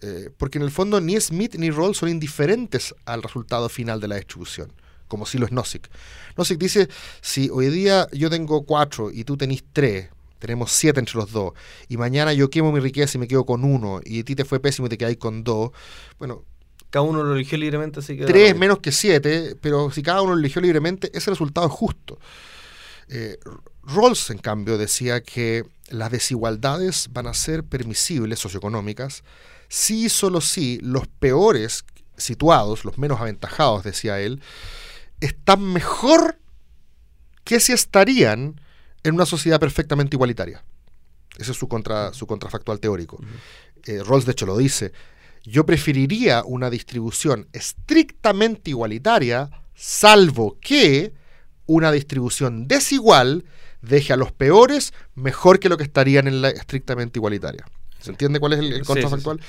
Eh, 0.02 0.30
porque 0.38 0.56
en 0.58 0.64
el 0.64 0.70
fondo 0.70 0.98
ni 1.00 1.20
Smith 1.20 1.56
ni 1.56 1.70
Rawls 1.70 1.98
son 1.98 2.08
indiferentes 2.08 2.94
al 3.04 3.22
resultado 3.22 3.68
final 3.68 4.00
de 4.00 4.08
la 4.08 4.16
distribución, 4.16 4.72
como 5.08 5.26
si 5.26 5.36
lo 5.36 5.44
es 5.44 5.52
Nozick. 5.52 5.90
Nozick 6.38 6.58
dice, 6.58 6.88
si 7.20 7.50
hoy 7.50 7.68
día 7.68 8.06
yo 8.12 8.30
tengo 8.30 8.62
cuatro 8.64 9.10
y 9.10 9.24
tú 9.24 9.36
tenés 9.36 9.62
tres, 9.74 10.08
tenemos 10.40 10.72
siete 10.72 10.98
entre 10.98 11.16
los 11.16 11.30
dos, 11.30 11.52
y 11.88 11.96
mañana 11.96 12.32
yo 12.32 12.50
quemo 12.50 12.72
mi 12.72 12.80
riqueza 12.80 13.16
y 13.16 13.20
me 13.20 13.28
quedo 13.28 13.46
con 13.46 13.62
uno, 13.62 14.00
y 14.04 14.20
a 14.20 14.24
ti 14.24 14.34
te 14.34 14.44
fue 14.44 14.58
pésimo 14.58 14.86
y 14.86 14.88
te 14.88 14.98
quedáis 14.98 15.18
con 15.18 15.44
dos, 15.44 15.70
bueno, 16.18 16.44
Cada 16.90 17.04
uno 17.04 17.22
lo 17.22 17.34
eligió 17.36 17.56
libremente, 17.56 18.00
así 18.00 18.16
que... 18.16 18.24
tres 18.24 18.56
menos 18.58 18.80
que 18.80 18.90
siete, 18.90 19.54
pero 19.60 19.92
si 19.92 20.02
cada 20.02 20.22
uno 20.22 20.34
lo 20.34 20.40
eligió 20.40 20.60
libremente, 20.60 21.08
ese 21.14 21.30
resultado 21.30 21.68
es 21.68 21.72
justo. 21.72 22.18
Eh, 23.08 23.38
Rawls, 23.84 24.30
en 24.30 24.38
cambio, 24.38 24.76
decía 24.76 25.22
que 25.22 25.64
las 25.88 26.10
desigualdades 26.10 27.08
van 27.12 27.26
a 27.26 27.34
ser 27.34 27.64
permisibles 27.64 28.38
socioeconómicas 28.38 29.22
si 29.68 30.06
y 30.06 30.08
solo 30.08 30.40
si 30.40 30.78
los 30.82 31.06
peores 31.06 31.84
situados, 32.16 32.84
los 32.84 32.98
menos 32.98 33.20
aventajados, 33.20 33.84
decía 33.84 34.20
él, 34.20 34.42
están 35.20 35.62
mejor 35.72 36.38
que 37.44 37.60
si 37.60 37.72
estarían 37.72 38.60
en 39.02 39.14
una 39.14 39.26
sociedad 39.26 39.60
perfectamente 39.60 40.16
igualitaria. 40.16 40.62
Ese 41.38 41.52
es 41.52 41.56
su, 41.56 41.68
contra, 41.68 42.12
su 42.12 42.26
contrafactual 42.26 42.80
teórico. 42.80 43.18
Eh, 43.86 44.02
Rawls, 44.04 44.26
de 44.26 44.32
hecho, 44.32 44.46
lo 44.46 44.56
dice. 44.56 44.92
Yo 45.44 45.64
preferiría 45.64 46.42
una 46.44 46.68
distribución 46.68 47.48
estrictamente 47.52 48.70
igualitaria, 48.70 49.50
salvo 49.74 50.58
que 50.60 51.14
una 51.66 51.92
distribución 51.92 52.68
desigual 52.68 53.44
deje 53.80 54.12
a 54.12 54.16
los 54.16 54.32
peores 54.32 54.92
mejor 55.14 55.58
que 55.60 55.70
lo 55.70 55.78
que 55.78 55.84
estarían 55.84 56.28
en 56.28 56.42
la 56.42 56.50
estrictamente 56.50 57.18
igualitaria. 57.18 57.64
¿Se 58.00 58.10
entiende 58.10 58.40
cuál 58.40 58.54
es 58.54 58.58
el, 58.58 58.66
el 58.66 58.72
Sí, 58.72 58.80
sí, 58.80 58.86
contrafactual? 58.86 59.40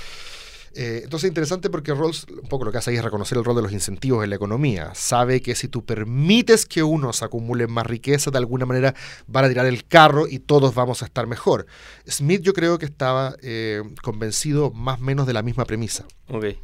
Eh, 0.73 1.01
entonces 1.03 1.25
es 1.25 1.31
interesante 1.31 1.69
porque 1.69 1.93
Rawls 1.93 2.25
un 2.41 2.47
poco 2.47 2.63
lo 2.65 2.71
que 2.71 2.77
hace 2.77 2.91
ahí 2.91 2.97
es 2.97 3.03
reconocer 3.03 3.37
el 3.37 3.43
rol 3.43 3.55
de 3.57 3.61
los 3.61 3.73
incentivos 3.73 4.23
en 4.23 4.29
la 4.29 4.37
economía. 4.37 4.91
Sabe 4.95 5.41
que 5.41 5.53
si 5.55 5.67
tú 5.67 5.83
permites 5.85 6.65
que 6.65 6.81
unos 6.81 7.23
acumulen 7.23 7.69
más 7.71 7.85
riqueza, 7.87 8.31
de 8.31 8.37
alguna 8.37 8.65
manera 8.65 8.95
van 9.27 9.45
a 9.45 9.49
tirar 9.49 9.65
el 9.65 9.85
carro 9.85 10.27
y 10.27 10.39
todos 10.39 10.73
vamos 10.73 11.01
a 11.01 11.05
estar 11.05 11.27
mejor. 11.27 11.65
Smith 12.07 12.41
yo 12.41 12.53
creo 12.53 12.79
que 12.79 12.85
estaba 12.85 13.35
eh, 13.41 13.81
convencido 14.01 14.71
más 14.71 14.99
o 14.99 15.03
menos 15.03 15.27
de 15.27 15.33
la 15.33 15.41
misma 15.43 15.65
premisa. 15.65 16.05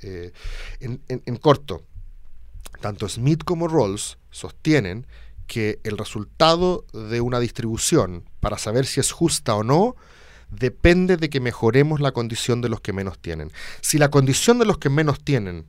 Eh, 0.02 0.32
en, 0.80 1.02
en- 1.10 1.22
en 1.26 1.36
corto, 1.36 1.84
tanto 2.82 3.10
Smith 3.10 3.44
como 3.44 3.68
Rawls 3.68 4.18
sostienen 4.32 5.06
que 5.48 5.80
el 5.84 5.98
resultado 5.98 6.86
de 6.94 7.22
una 7.22 7.40
distribución 7.40 8.30
para 8.40 8.58
saber 8.58 8.86
si 8.86 9.00
es 9.00 9.12
justa 9.12 9.56
o 9.56 9.64
no 9.64 9.96
depende 10.50 11.18
de 11.18 11.30
que 11.30 11.40
mejoremos 11.40 12.00
la 12.00 12.12
condición 12.12 12.62
de 12.62 12.70
los 12.70 12.82
que 12.82 12.94
menos 12.94 13.20
tienen. 13.20 13.52
Si 13.82 13.98
la 13.98 14.10
condición 14.10 14.60
de 14.60 14.66
los 14.66 14.78
que 14.78 14.90
menos 14.90 15.24
tienen 15.24 15.66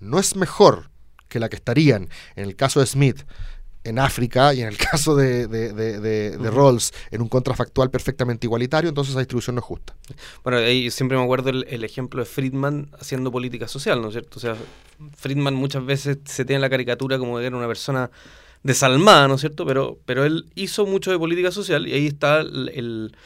no 0.00 0.18
es 0.18 0.36
mejor 0.36 0.90
que 1.28 1.38
la 1.40 1.48
que 1.48 1.56
estarían, 1.56 2.08
en 2.36 2.44
el 2.44 2.56
caso 2.56 2.80
de 2.80 2.86
Smith, 2.86 3.22
en 3.84 3.98
África 3.98 4.52
y 4.54 4.60
en 4.62 4.68
el 4.68 4.76
caso 4.90 5.14
de, 5.16 5.46
de, 5.46 5.72
de- 5.72 6.00
de- 6.00 6.36
de. 6.36 6.50
Rawls, 6.50 6.92
en 7.10 7.22
un 7.22 7.28
contrafactual 7.28 7.90
perfectamente 7.90 8.46
igualitario, 8.46 8.88
entonces 8.88 9.10
esa 9.12 9.20
distribución 9.20 9.56
no 9.56 9.60
es 9.60 9.64
justa. 9.66 9.94
Bueno, 10.42 10.58
ahí 10.58 10.90
siempre 10.90 11.16
me 11.16 11.24
acuerdo 11.24 11.50
el, 11.50 11.64
el 11.68 11.84
ejemplo 11.84 12.20
de 12.20 12.26
Friedman 12.26 12.90
haciendo 12.98 13.30
política 13.30 13.68
social, 13.68 14.00
¿no 14.00 14.08
es 14.08 14.14
cierto? 14.14 14.38
O 14.38 14.40
sea, 14.40 14.56
Friedman 15.16 15.54
muchas 15.54 15.84
veces 15.84 16.18
se 16.24 16.44
tiene 16.44 16.60
la 16.60 16.70
caricatura 16.70 17.18
como 17.18 17.38
que 17.38 17.46
era 17.46 17.56
una 17.56 17.68
persona 17.68 18.10
desalmada, 18.62 19.28
¿no 19.28 19.34
es 19.34 19.40
cierto? 19.40 19.64
Pero, 19.64 19.98
pero 20.04 20.24
él 20.24 20.46
hizo 20.54 20.84
mucho 20.86 21.10
de 21.10 21.18
política 21.18 21.50
social 21.50 21.86
y 21.86 21.92
ahí 21.94 22.06
está 22.08 22.40
el, 22.40 22.70
el- 22.74 23.16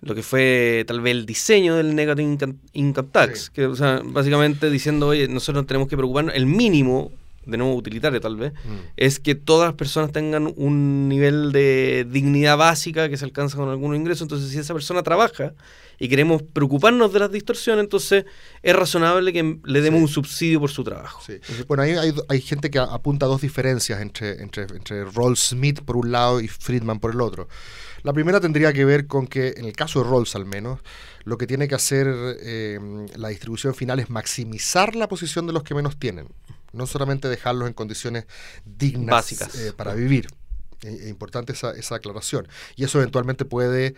lo 0.00 0.14
que 0.14 0.22
fue 0.22 0.84
tal 0.86 1.00
vez 1.00 1.12
el 1.12 1.26
diseño 1.26 1.74
del 1.76 1.94
Negative 1.94 2.22
Income, 2.32 2.54
income 2.72 3.08
Tax, 3.10 3.44
Sí. 3.46 3.50
que, 3.54 3.66
o 3.66 3.74
sea, 3.74 4.00
básicamente 4.04 4.70
diciendo, 4.70 5.08
oye, 5.08 5.26
nosotros 5.28 5.66
tenemos 5.66 5.88
que 5.88 5.96
preocuparnos, 5.96 6.34
el 6.34 6.46
mínimo, 6.46 7.10
de 7.48 7.56
nuevo 7.56 7.74
utilitario 7.74 8.20
tal 8.20 8.36
vez, 8.36 8.52
es 8.96 9.18
que 9.18 9.34
todas 9.34 9.68
las 9.68 9.74
personas 9.74 10.12
tengan 10.12 10.52
un 10.56 11.08
nivel 11.08 11.50
de 11.50 12.06
dignidad 12.08 12.56
básica 12.56 13.08
que 13.08 13.16
se 13.16 13.24
alcanza 13.24 13.56
con 13.56 13.68
algunos 13.68 13.96
ingresos. 13.96 14.22
Entonces, 14.22 14.50
si 14.50 14.58
esa 14.58 14.74
persona 14.74 15.02
trabaja 15.02 15.54
y 15.98 16.08
queremos 16.08 16.42
preocuparnos 16.42 17.12
de 17.12 17.18
las 17.18 17.32
distorsiones, 17.32 17.82
entonces 17.84 18.24
es 18.62 18.76
razonable 18.76 19.32
que 19.32 19.58
le 19.64 19.80
demos 19.80 19.98
Sí. 19.98 20.02
un 20.04 20.08
subsidio 20.08 20.60
por 20.60 20.70
su 20.70 20.84
trabajo. 20.84 21.20
Sí. 21.26 21.38
Bueno, 21.66 21.82
ahí 21.82 21.92
hay, 21.92 22.12
hay 22.28 22.40
gente 22.40 22.70
que 22.70 22.78
apunta 22.78 23.26
a 23.26 23.28
dos 23.28 23.40
diferencias 23.40 24.00
entre, 24.00 24.40
entre, 24.42 24.64
entre 24.64 25.04
Rawls 25.06 25.40
Smith 25.40 25.80
por 25.82 25.96
un 25.96 26.12
lado 26.12 26.40
y 26.40 26.46
Friedman 26.48 27.00
por 27.00 27.12
el 27.12 27.20
otro. 27.20 27.48
La 28.04 28.12
primera 28.12 28.38
tendría 28.40 28.72
que 28.72 28.84
ver 28.84 29.08
con 29.08 29.26
que, 29.26 29.54
en 29.56 29.64
el 29.64 29.72
caso 29.72 30.02
de 30.04 30.08
Rawls 30.08 30.36
al 30.36 30.44
menos, 30.46 30.78
lo 31.24 31.36
que 31.36 31.48
tiene 31.48 31.66
que 31.66 31.74
hacer 31.74 32.06
eh, 32.40 32.78
la 33.16 33.28
distribución 33.28 33.74
final 33.74 33.98
es 33.98 34.08
maximizar 34.08 34.94
la 34.94 35.08
posición 35.08 35.48
de 35.48 35.52
los 35.52 35.64
que 35.64 35.74
menos 35.74 35.98
tienen, 35.98 36.28
no 36.72 36.86
solamente 36.86 37.28
dejarlos 37.28 37.68
en 37.68 37.74
condiciones 37.74 38.26
dignas 38.64 39.10
Básicas. 39.14 39.54
eh, 39.54 39.72
para 39.72 39.94
vivir. 39.94 40.28
Es 40.82 41.08
importante 41.08 41.52
esa, 41.52 41.72
esa 41.72 41.96
aclaración. 41.96 42.46
Y 42.76 42.84
eso 42.84 42.98
eventualmente 42.98 43.44
puede 43.44 43.94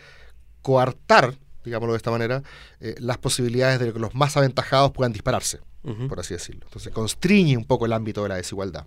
coartar, 0.63 1.37
digámoslo 1.65 1.93
de 1.93 1.99
esta 1.99 2.11
manera, 2.11 2.43
eh, 2.81 2.95
las 2.99 3.19
posibilidades 3.19 3.81
de 3.81 3.93
que 3.93 3.99
los 3.99 4.15
más 4.15 4.37
aventajados 4.37 4.93
puedan 4.93 5.13
dispararse 5.13 5.61
por 6.09 6.21
así 6.21 6.35
decirlo. 6.35 6.61
Entonces 6.67 6.93
constriñe 6.93 7.57
un 7.57 7.65
poco 7.65 7.87
el 7.87 7.95
ámbito 7.95 8.23
de 8.23 8.29
la 8.29 8.35
desigualdad. 8.35 8.85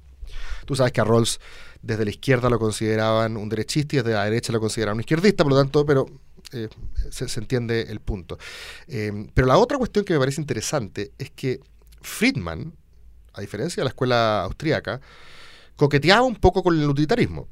Tú 0.66 0.76
sabes 0.76 0.92
que 0.92 1.02
a 1.02 1.04
Rawls 1.04 1.40
desde 1.82 2.06
la 2.06 2.12
izquierda 2.12 2.52
lo 2.52 2.60
consideraban 2.60 3.36
un 3.36 3.50
derechista 3.50 3.96
y 3.96 3.98
desde 4.00 4.14
la 4.14 4.26
derecha 4.26 4.54
lo 4.54 4.60
consideraban 4.60 4.98
un 4.98 5.00
izquierdista, 5.02 5.44
por 5.44 5.54
lo 5.54 5.60
tanto, 5.60 5.88
pero 5.88 6.06
eh, 6.52 6.70
se, 7.10 7.28
se 7.28 7.40
entiende 7.40 7.82
el 7.90 8.00
punto. 8.00 8.38
Pero 8.86 9.48
la 9.48 9.58
otra 9.58 9.80
cuestión 9.80 10.06
que 10.06 10.14
me 10.14 10.20
parece 10.20 10.40
interesante 10.40 11.12
es 11.18 11.32
que 11.32 11.62
Friedman, 12.02 12.74
a 13.34 13.42
diferencia 13.42 13.82
de 13.82 13.86
la 13.86 13.90
escuela 13.90 14.44
austríaca, 14.44 15.02
coqueteaba 15.76 16.24
un 16.24 16.36
poco 16.36 16.64
con 16.64 16.80
el 16.80 16.90
utilitarismo. 16.90 17.48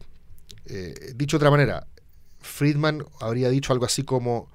Eh, 0.65 1.13
dicho 1.15 1.38
de 1.38 1.44
otra 1.44 1.52
manera, 1.52 1.88
Friedman 2.39 3.04
habría 3.20 3.50
dicho 3.50 3.74
algo 3.74 3.86
así 3.86 4.04
como 4.04 4.50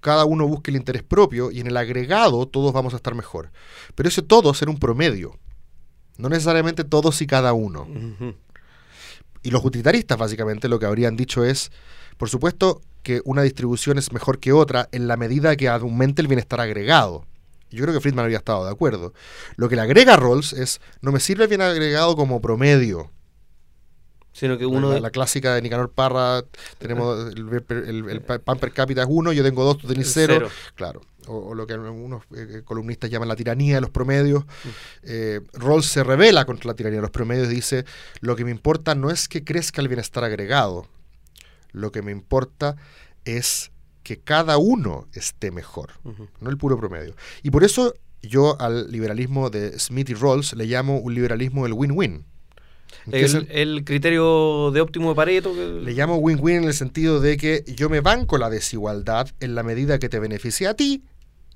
cada 0.00 0.24
uno 0.24 0.46
busque 0.46 0.70
el 0.70 0.76
interés 0.76 1.02
propio 1.02 1.50
y 1.50 1.60
en 1.60 1.66
el 1.66 1.76
agregado 1.76 2.46
todos 2.46 2.72
vamos 2.72 2.94
a 2.94 2.96
estar 2.96 3.14
mejor. 3.14 3.50
Pero 3.94 4.08
ese 4.08 4.22
todos 4.22 4.60
era 4.62 4.70
un 4.70 4.78
promedio, 4.78 5.36
no 6.16 6.28
necesariamente 6.28 6.84
todos 6.84 7.20
y 7.22 7.26
cada 7.26 7.52
uno. 7.52 7.86
Y 9.42 9.50
los 9.50 9.64
utilitaristas 9.64 10.18
básicamente 10.18 10.68
lo 10.68 10.78
que 10.78 10.86
habrían 10.86 11.16
dicho 11.16 11.44
es, 11.44 11.70
por 12.16 12.28
supuesto 12.28 12.80
que 13.02 13.22
una 13.24 13.42
distribución 13.42 13.98
es 13.98 14.12
mejor 14.12 14.38
que 14.38 14.52
otra 14.52 14.88
en 14.92 15.08
la 15.08 15.16
medida 15.16 15.56
que 15.56 15.68
aumente 15.68 16.22
el 16.22 16.28
bienestar 16.28 16.60
agregado. 16.60 17.24
Yo 17.70 17.82
creo 17.82 17.94
que 17.94 18.00
Friedman 18.00 18.24
habría 18.24 18.38
estado 18.38 18.64
de 18.64 18.70
acuerdo. 18.70 19.12
Lo 19.56 19.68
que 19.68 19.76
le 19.76 19.82
agrega 19.82 20.16
Rawls 20.16 20.52
es, 20.54 20.80
no 21.02 21.12
me 21.12 21.20
sirve 21.20 21.46
bien 21.46 21.60
agregado 21.60 22.16
como 22.16 22.40
promedio. 22.40 23.10
Sino 24.32 24.56
que 24.56 24.66
uno... 24.66 24.92
la, 24.92 25.00
la 25.00 25.10
clásica 25.10 25.54
de 25.54 25.62
Nicanor 25.62 25.90
Parra, 25.90 26.44
tenemos 26.78 27.32
el, 27.34 27.64
el- 27.70 28.08
el 28.08 28.20
pa- 28.22 28.38
pan 28.38 28.58
per 28.58 28.72
cápita 28.72 29.02
es 29.02 29.08
uno, 29.10 29.32
yo 29.32 29.42
tengo 29.42 29.64
dos, 29.64 29.78
tú 29.78 29.88
tenés 29.88 30.12
cero. 30.12 30.34
cero. 30.38 30.50
Claro. 30.76 31.00
O, 31.26 31.48
o 31.50 31.54
lo 31.54 31.66
que 31.66 31.72
algunos 31.74 32.22
eh, 32.36 32.62
columnistas 32.64 33.10
llaman 33.10 33.28
la 33.28 33.36
tiranía 33.36 33.74
de 33.74 33.80
los 33.80 33.90
promedios. 33.90 34.44
Eh, 35.02 35.40
Rawls 35.54 35.86
se 35.86 36.04
revela 36.04 36.44
contra 36.46 36.68
la 36.68 36.74
tiranía 36.74 36.98
de 36.98 37.02
los 37.02 37.10
promedios 37.10 37.48
y 37.50 37.56
dice, 37.56 37.84
lo 38.20 38.36
que 38.36 38.44
me 38.44 38.50
importa 38.50 38.94
no 38.94 39.10
es 39.10 39.28
que 39.28 39.42
crezca 39.44 39.80
el 39.82 39.88
bienestar 39.88 40.22
agregado, 40.24 40.86
lo 41.72 41.90
que 41.92 42.00
me 42.02 42.12
importa 42.12 42.76
es 43.24 43.72
que 44.08 44.16
cada 44.20 44.56
uno 44.56 45.06
esté 45.12 45.50
mejor, 45.50 45.90
no 46.40 46.48
el 46.48 46.56
puro 46.56 46.78
promedio. 46.78 47.14
Y 47.42 47.50
por 47.50 47.62
eso 47.62 47.92
yo 48.22 48.58
al 48.58 48.90
liberalismo 48.90 49.50
de 49.50 49.78
Smith 49.78 50.08
y 50.08 50.14
Rawls 50.14 50.54
le 50.54 50.64
llamo 50.64 50.96
un 50.98 51.12
liberalismo 51.14 51.64
del 51.64 51.74
win-win. 51.74 52.24
El, 53.12 53.24
el- 53.36 53.48
el 53.50 53.84
criterio 53.84 54.70
de 54.70 54.80
óptimo 54.80 55.10
de 55.10 55.14
Pareto. 55.14 55.52
que- 55.54 55.80
le 55.84 55.92
llamo 55.92 56.16
win-win 56.16 56.56
en 56.56 56.64
el 56.64 56.72
sentido 56.74 57.20
de 57.20 57.36
que 57.36 57.62
yo 57.76 57.90
me 57.90 58.00
banco 58.00 58.38
la 58.38 58.48
desigualdad 58.48 59.28
en 59.40 59.54
la 59.54 59.62
medida 59.62 59.98
que 59.98 60.08
te 60.08 60.18
beneficia 60.18 60.70
a 60.70 60.74
ti 60.74 61.04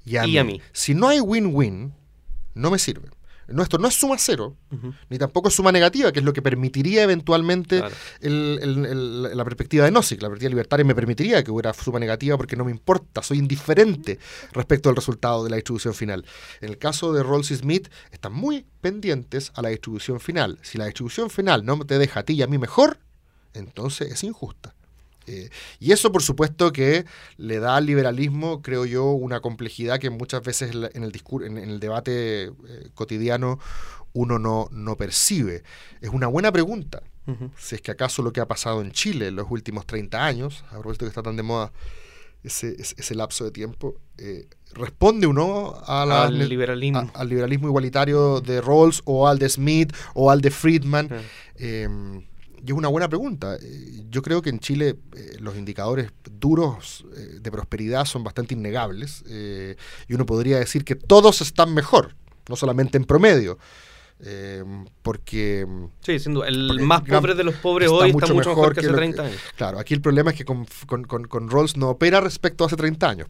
y 0.04 0.16
a, 0.18 0.26
Y 0.26 0.32
mí. 0.32 0.38
a 0.38 0.44
mí. 0.44 0.60
Si 0.72 0.94
no 0.94 1.08
hay 1.08 1.20
win-win, 1.20 1.94
no 2.54 2.70
me 2.70 2.78
sirve. 2.78 3.08
Nuestro 3.48 3.78
no 3.78 3.88
es 3.88 3.94
suma 3.94 4.16
cero, 4.18 4.56
ni 5.10 5.18
tampoco 5.18 5.48
es 5.48 5.54
suma 5.54 5.72
negativa, 5.72 6.12
que 6.12 6.20
es 6.20 6.24
lo 6.24 6.32
que 6.32 6.42
permitiría 6.42 7.02
eventualmente 7.02 7.82
la 8.20 9.44
perspectiva 9.44 9.84
de 9.84 9.90
Nozick. 9.90 10.22
La 10.22 10.28
perspectiva 10.28 10.50
libertaria 10.50 10.84
me 10.84 10.94
permitiría 10.94 11.42
que 11.42 11.50
hubiera 11.50 11.72
suma 11.72 11.98
negativa 11.98 12.36
porque 12.36 12.56
no 12.56 12.64
me 12.64 12.70
importa, 12.70 13.22
soy 13.22 13.38
indiferente 13.38 14.18
respecto 14.52 14.88
al 14.88 14.96
resultado 14.96 15.44
de 15.44 15.50
la 15.50 15.56
distribución 15.56 15.94
final. 15.94 16.24
En 16.60 16.68
el 16.70 16.78
caso 16.78 17.12
de 17.12 17.22
Rawls 17.22 17.50
y 17.50 17.56
Smith, 17.56 17.88
están 18.10 18.32
muy 18.32 18.66
pendientes 18.80 19.52
a 19.54 19.62
la 19.62 19.70
distribución 19.70 20.20
final. 20.20 20.58
Si 20.62 20.78
la 20.78 20.86
distribución 20.86 21.30
final 21.30 21.64
no 21.64 21.84
te 21.84 21.98
deja 21.98 22.20
a 22.20 22.22
ti 22.22 22.34
y 22.34 22.42
a 22.42 22.46
mí 22.46 22.58
mejor, 22.58 22.98
entonces 23.54 24.12
es 24.12 24.24
injusta. 24.24 24.74
Eh, 25.26 25.50
y 25.78 25.92
eso, 25.92 26.12
por 26.12 26.22
supuesto, 26.22 26.72
que 26.72 27.04
le 27.36 27.58
da 27.58 27.76
al 27.76 27.86
liberalismo, 27.86 28.62
creo 28.62 28.84
yo, 28.84 29.10
una 29.12 29.40
complejidad 29.40 29.98
que 29.98 30.10
muchas 30.10 30.42
veces 30.42 30.74
en 30.74 31.04
el, 31.04 31.22
en, 31.44 31.58
el 31.58 31.80
debate 31.80 32.44
eh, 32.44 32.52
cotidiano 32.94 33.58
uno 34.12 34.38
no, 34.38 34.68
no 34.72 34.96
percibe. 34.96 35.62
Es 36.00 36.10
una 36.10 36.26
buena 36.26 36.52
pregunta. 36.52 37.02
Si 37.56 37.76
es 37.76 37.80
que 37.80 37.92
acaso 37.92 38.20
lo 38.20 38.32
que 38.32 38.40
ha 38.40 38.48
pasado 38.48 38.80
en 38.80 38.90
Chile 38.90 39.28
en 39.28 39.36
los 39.36 39.46
últimos 39.48 39.86
30 39.86 40.24
años, 40.24 40.64
a 40.70 40.72
propósito 40.72 41.04
que 41.04 41.10
está 41.10 41.22
tan 41.22 41.36
de 41.36 41.44
moda 41.44 41.72
ese, 42.42 42.74
ese, 42.76 43.14
lapso 43.14 43.44
de 43.44 43.52
tiempo, 43.52 43.94
eh, 44.18 44.48
responde 44.74 45.28
uno 45.28 45.80
al, 45.86 46.36
liberalismo. 46.48 47.08
al 47.14 47.28
liberalismo 47.28 47.68
igualitario 47.68 48.40
de 48.40 48.60
Rawls 48.60 49.02
o 49.04 49.28
al 49.28 49.38
de 49.38 49.48
Smith 49.48 49.94
o 50.14 50.32
al 50.32 50.40
de 50.40 50.50
Friedman. 50.50 51.08
Y 52.64 52.70
es 52.70 52.72
una 52.72 52.88
buena 52.88 53.08
pregunta. 53.08 53.56
Eh, 53.60 54.04
yo 54.08 54.22
creo 54.22 54.40
que 54.40 54.50
en 54.50 54.60
Chile 54.60 54.96
eh, 55.16 55.36
los 55.40 55.56
indicadores 55.56 56.12
duros 56.30 57.04
eh, 57.16 57.38
de 57.40 57.50
prosperidad 57.50 58.04
son 58.04 58.22
bastante 58.22 58.54
innegables 58.54 59.24
y 60.08 60.14
uno 60.14 60.26
podría 60.26 60.58
decir 60.58 60.84
que 60.84 60.94
todos 60.94 61.40
están 61.40 61.74
mejor, 61.74 62.14
no 62.48 62.56
solamente 62.56 62.98
en 62.98 63.04
promedio. 63.04 63.58
porque. 65.02 65.66
Sí, 66.00 66.18
siendo 66.20 66.44
el 66.44 66.80
más 66.80 67.02
pobre 67.02 67.34
de 67.34 67.44
los 67.44 67.56
pobres 67.56 67.88
hoy 67.88 68.10
está 68.10 68.32
mucho 68.32 68.50
mejor, 68.50 68.74
que 68.74 68.80
hace 68.80 68.92
30 68.92 69.22
años. 69.24 69.40
claro, 69.56 69.78
aquí 69.78 69.94
el 69.94 70.00
problema 70.00 70.30
es 70.30 70.36
que 70.36 70.44
con, 70.44 70.66
con, 70.86 71.04
con, 71.04 71.24
con 71.24 71.50
Rawls 71.50 71.76
no 71.76 71.90
opera 71.90 72.20
respecto 72.20 72.62
a 72.62 72.68
hace 72.68 72.76
30 72.76 73.08
años. 73.08 73.28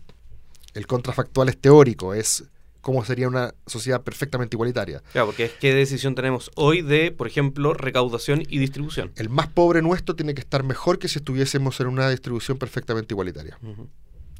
El 0.74 0.86
contrafactual 0.86 1.48
es 1.48 1.58
teórico, 1.58 2.14
es 2.14 2.44
cómo 2.82 3.04
sería 3.04 3.28
una 3.28 3.54
sociedad 3.66 4.02
perfectamente 4.02 4.56
igualitaria. 4.56 5.02
Claro, 5.12 5.28
porque 5.28 5.46
es 5.46 5.52
qué 5.52 5.72
decisión 5.72 6.14
tenemos 6.14 6.50
hoy 6.56 6.82
de, 6.82 7.12
por 7.12 7.26
ejemplo, 7.26 7.72
recaudación 7.72 8.42
y 8.46 8.58
distribución. 8.58 9.12
El 9.16 9.30
más 9.30 9.46
pobre 9.46 9.80
nuestro 9.80 10.14
tiene 10.14 10.34
que 10.34 10.40
estar 10.40 10.62
mejor 10.64 10.98
que 10.98 11.08
si 11.08 11.18
estuviésemos 11.18 11.80
en 11.80 11.86
una 11.86 12.10
distribución 12.10 12.58
perfectamente 12.58 13.14
igualitaria. 13.14 13.58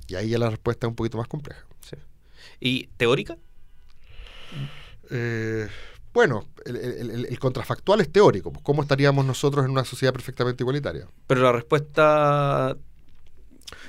Y 0.09 0.17
ahí 0.17 0.29
ya 0.31 0.39
la 0.39 0.51
respuesta 0.51 0.87
es 0.87 0.91
un 0.91 0.97
poquito 0.97 1.17
más 1.17 1.29
compleja. 1.29 1.65
¿Y 2.61 2.89
teórica? 2.97 3.39
Eh, 5.11 5.69
bueno, 6.13 6.47
el, 6.67 7.39
contrafactual 7.39 8.01
es 8.01 8.13
teórico. 8.13 8.53
¿Cómo 8.63 8.83
estaríamos 8.83 9.25
nosotros 9.25 9.65
en 9.65 9.71
una 9.71 9.85
sociedad 9.85 10.13
perfectamente 10.13 10.63
igualitaria? 10.63 11.09
Pero 11.27 11.43
la 11.43 11.53
respuesta 11.53 12.77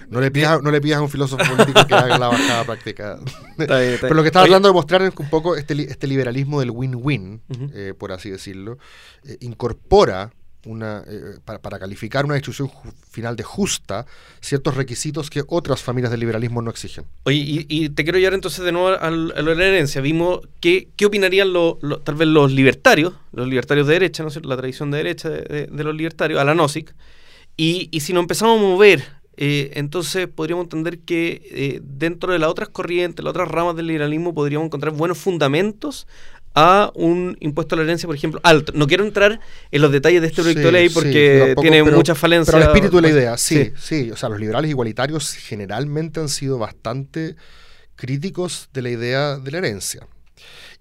no 0.10 0.22
le, 0.22 0.32
pidas, 0.32 0.62
no 0.62 0.72
le 0.72 0.82
pidas 0.82 1.00
a 1.00 1.02
un 1.02 1.10
filósofo 1.10 1.44
político 1.44 1.86
que 1.88 1.94
haga 1.94 2.18
la 2.18 2.28
bajada 2.28 2.64
práctica. 2.66 3.20
Pero 3.58 4.14
lo 4.14 4.22
que 4.22 4.28
estaba 4.28 4.46
hablando 4.46 4.68
de 4.68 4.74
mostrar 4.74 5.02
es 5.02 5.12
que 5.14 5.22
un 5.22 5.30
poco 5.30 5.56
este, 5.56 5.74
este 5.84 6.08
liberalismo 6.08 6.60
del 6.60 6.72
win-win, 6.72 7.42
eh, 7.74 7.94
por 7.98 8.12
así 8.12 8.30
decirlo, 8.30 8.78
eh, 9.26 9.38
incorpora 9.42 10.32
una, 10.66 11.04
eh, 11.08 11.40
para, 11.44 11.80
calificar 11.80 12.26
una 12.26 12.36
distribución 12.36 12.72
final 13.10 13.36
de 13.36 13.44
justa 13.44 14.06
ciertos 14.40 14.76
requisitos 14.76 15.30
que 15.30 15.44
otras 15.48 15.82
familias 15.82 16.12
del 16.12 16.22
liberalismo 16.22 16.62
no 16.62 16.72
exigen. 16.72 17.06
Oye, 17.24 17.66
y, 17.68 17.90
te 17.90 18.04
quiero 18.04 18.20
llevar 18.20 18.34
entonces 18.34 18.64
de 18.64 18.72
nuevo 18.72 18.90
a, 18.90 19.12
la 19.12 19.52
herencia. 19.52 20.02
Vimos 20.02 20.42
qué, 20.60 20.90
qué 20.96 21.06
opinarían 21.06 21.54
tal 22.04 22.16
vez 22.16 22.28
los 22.28 22.52
libertarios, 22.52 23.14
los 23.32 23.48
libertarios 23.48 23.88
de 23.88 23.94
derecha, 23.94 24.24
¿no 24.24 24.30
la 24.44 24.58
tradición 24.58 24.92
de 24.92 24.98
derecha 24.98 25.30
de, 25.30 25.68
los 25.72 25.96
libertarios, 25.96 26.40
a 26.40 26.44
la 26.44 26.56
NOSIC, 26.56 26.94
y, 27.58 27.90
y 27.92 28.00
si 28.00 28.14
nos 28.14 28.22
empezamos 28.22 28.60
a 28.60 28.62
mover 28.62 29.23
eh, 29.36 29.72
entonces 29.76 30.28
podríamos 30.28 30.66
entender 30.66 31.00
que 31.00 31.42
eh, 31.52 31.82
dentro 31.84 32.34
de 32.34 32.40
las 32.40 32.50
otras 32.50 32.70
corrientes, 32.70 33.24
las 33.24 33.32
otras 33.32 33.48
ramas 33.48 33.76
del 33.76 33.88
liberalismo, 33.88 34.34
podríamos 34.34 34.68
encontrar 34.68 34.94
buenos 34.94 35.18
fundamentos 35.18 36.08
a 36.56 36.92
un 36.94 37.36
impuesto 37.40 37.74
a 37.74 37.78
la 37.80 37.84
herencia, 37.84 38.06
por 38.06 38.16
ejemplo, 38.16 38.40
alto. 38.44 38.74
No 38.76 38.86
quiero 38.86 39.04
entrar 39.04 39.40
en 39.72 39.82
los 39.82 39.92
detalles 39.92 40.22
de 40.22 40.28
este 40.28 40.44
proyecto 40.44 40.68
de 40.68 40.72
ley 40.72 40.90
porque 40.90 41.56
tiene 41.60 41.84
muchas 41.84 42.18
falencias. 42.18 42.54
Pero 42.54 42.64
el 42.64 42.70
espíritu 42.70 42.98
de 42.98 43.02
la 43.02 43.10
idea, 43.10 43.38
sí, 43.38 43.74
sí, 43.76 44.12
O 44.12 44.18
sea, 44.18 44.30
los 44.30 44.40
liberales 44.40 44.70
igualitarios 44.70 45.34
generalmente 45.34 46.20
han 46.20 46.30
sido 46.30 46.60
bastante 46.60 47.36
críticos 47.96 48.70
de 48.72 48.82
la 48.84 48.90
idea 48.90 49.38
de 49.38 49.52
la 49.52 49.58
herencia. 49.60 50.08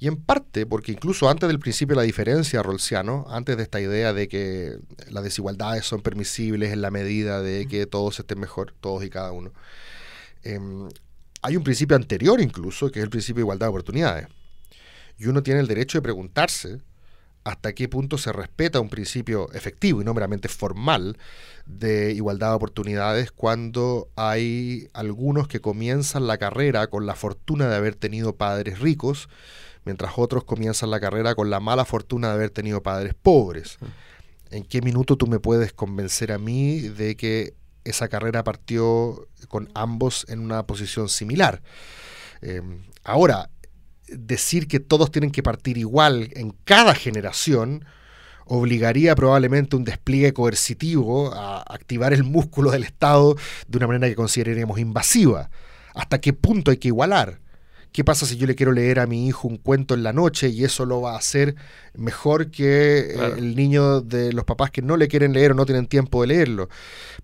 Y 0.02 0.08
en 0.08 0.16
parte 0.16 0.66
porque 0.66 0.90
incluso 0.90 1.30
antes 1.30 1.48
del 1.48 1.60
principio 1.60 1.94
de 1.94 2.00
la 2.00 2.02
diferencia 2.02 2.60
rolsiano, 2.60 3.24
antes 3.28 3.56
de 3.56 3.62
esta 3.62 3.80
idea 3.80 4.12
de 4.12 4.26
que 4.26 4.76
las 5.08 5.22
desigualdades 5.22 5.84
son 5.84 6.02
permisibles 6.02 6.72
en 6.72 6.82
la 6.82 6.90
medida 6.90 7.40
de 7.40 7.68
que 7.68 7.86
todos 7.86 8.18
estén 8.18 8.40
mejor, 8.40 8.74
todos 8.80 9.04
y 9.04 9.10
cada 9.10 9.30
uno, 9.30 9.52
em, 10.42 10.88
hay 11.40 11.56
un 11.56 11.62
principio 11.62 11.94
anterior 11.94 12.40
incluso, 12.40 12.90
que 12.90 12.98
es 12.98 13.04
el 13.04 13.10
principio 13.10 13.36
de 13.36 13.42
igualdad 13.42 13.66
de 13.66 13.70
oportunidades. 13.70 14.26
Y 15.18 15.28
uno 15.28 15.44
tiene 15.44 15.60
el 15.60 15.68
derecho 15.68 15.98
de 15.98 16.02
preguntarse 16.02 16.80
hasta 17.44 17.72
qué 17.72 17.88
punto 17.88 18.18
se 18.18 18.32
respeta 18.32 18.80
un 18.80 18.88
principio 18.88 19.52
efectivo 19.52 20.02
y 20.02 20.04
no 20.04 20.14
meramente 20.14 20.48
formal 20.48 21.16
de 21.64 22.10
igualdad 22.10 22.48
de 22.48 22.54
oportunidades 22.56 23.30
cuando 23.30 24.08
hay 24.16 24.88
algunos 24.94 25.46
que 25.46 25.60
comienzan 25.60 26.26
la 26.26 26.38
carrera 26.38 26.88
con 26.88 27.06
la 27.06 27.14
fortuna 27.14 27.68
de 27.68 27.76
haber 27.76 27.94
tenido 27.94 28.34
padres 28.34 28.80
ricos 28.80 29.28
mientras 29.84 30.12
otros 30.16 30.44
comienzan 30.44 30.90
la 30.90 31.00
carrera 31.00 31.34
con 31.34 31.50
la 31.50 31.60
mala 31.60 31.84
fortuna 31.84 32.28
de 32.28 32.34
haber 32.34 32.50
tenido 32.50 32.82
padres 32.82 33.14
pobres. 33.14 33.78
¿En 34.50 34.64
qué 34.64 34.82
minuto 34.82 35.16
tú 35.16 35.26
me 35.26 35.40
puedes 35.40 35.72
convencer 35.72 36.32
a 36.32 36.38
mí 36.38 36.80
de 36.80 37.16
que 37.16 37.54
esa 37.84 38.08
carrera 38.08 38.44
partió 38.44 39.28
con 39.48 39.70
ambos 39.74 40.26
en 40.28 40.40
una 40.40 40.66
posición 40.66 41.08
similar? 41.08 41.62
Em, 42.42 42.82
ahora, 43.02 43.50
decir 44.08 44.68
que 44.68 44.80
todos 44.80 45.10
tienen 45.10 45.30
que 45.30 45.42
partir 45.42 45.78
igual 45.78 46.30
en 46.34 46.54
cada 46.64 46.94
generación 46.94 47.84
obligaría 48.44 49.14
probablemente 49.14 49.76
un 49.76 49.84
despliegue 49.84 50.32
coercitivo 50.32 51.32
a 51.32 51.62
activar 51.62 52.12
el 52.12 52.24
músculo 52.24 52.70
del 52.70 52.84
Estado 52.84 53.36
de 53.66 53.78
una 53.78 53.86
manera 53.86 54.08
que 54.08 54.16
consideraríamos 54.16 54.78
invasiva. 54.78 55.50
¿Hasta 55.94 56.20
qué 56.20 56.32
punto 56.32 56.70
hay 56.70 56.76
que 56.76 56.88
igualar? 56.88 57.40
¿Qué 57.92 58.04
pasa 58.04 58.24
si 58.24 58.36
yo 58.36 58.46
le 58.46 58.54
quiero 58.54 58.72
leer 58.72 59.00
a 59.00 59.06
mi 59.06 59.26
hijo 59.26 59.46
un 59.46 59.58
cuento 59.58 59.94
en 59.94 60.02
la 60.02 60.14
noche 60.14 60.48
y 60.48 60.64
eso 60.64 60.86
lo 60.86 61.02
va 61.02 61.12
a 61.12 61.18
hacer 61.18 61.56
mejor 61.94 62.50
que 62.50 62.98
eh, 63.00 63.34
el 63.36 63.54
niño 63.54 64.00
de 64.00 64.32
los 64.32 64.44
papás 64.44 64.70
que 64.70 64.80
no 64.80 64.96
le 64.96 65.08
quieren 65.08 65.34
leer 65.34 65.52
o 65.52 65.54
no 65.54 65.66
tienen 65.66 65.86
tiempo 65.86 66.22
de 66.22 66.28
leerlo? 66.28 66.70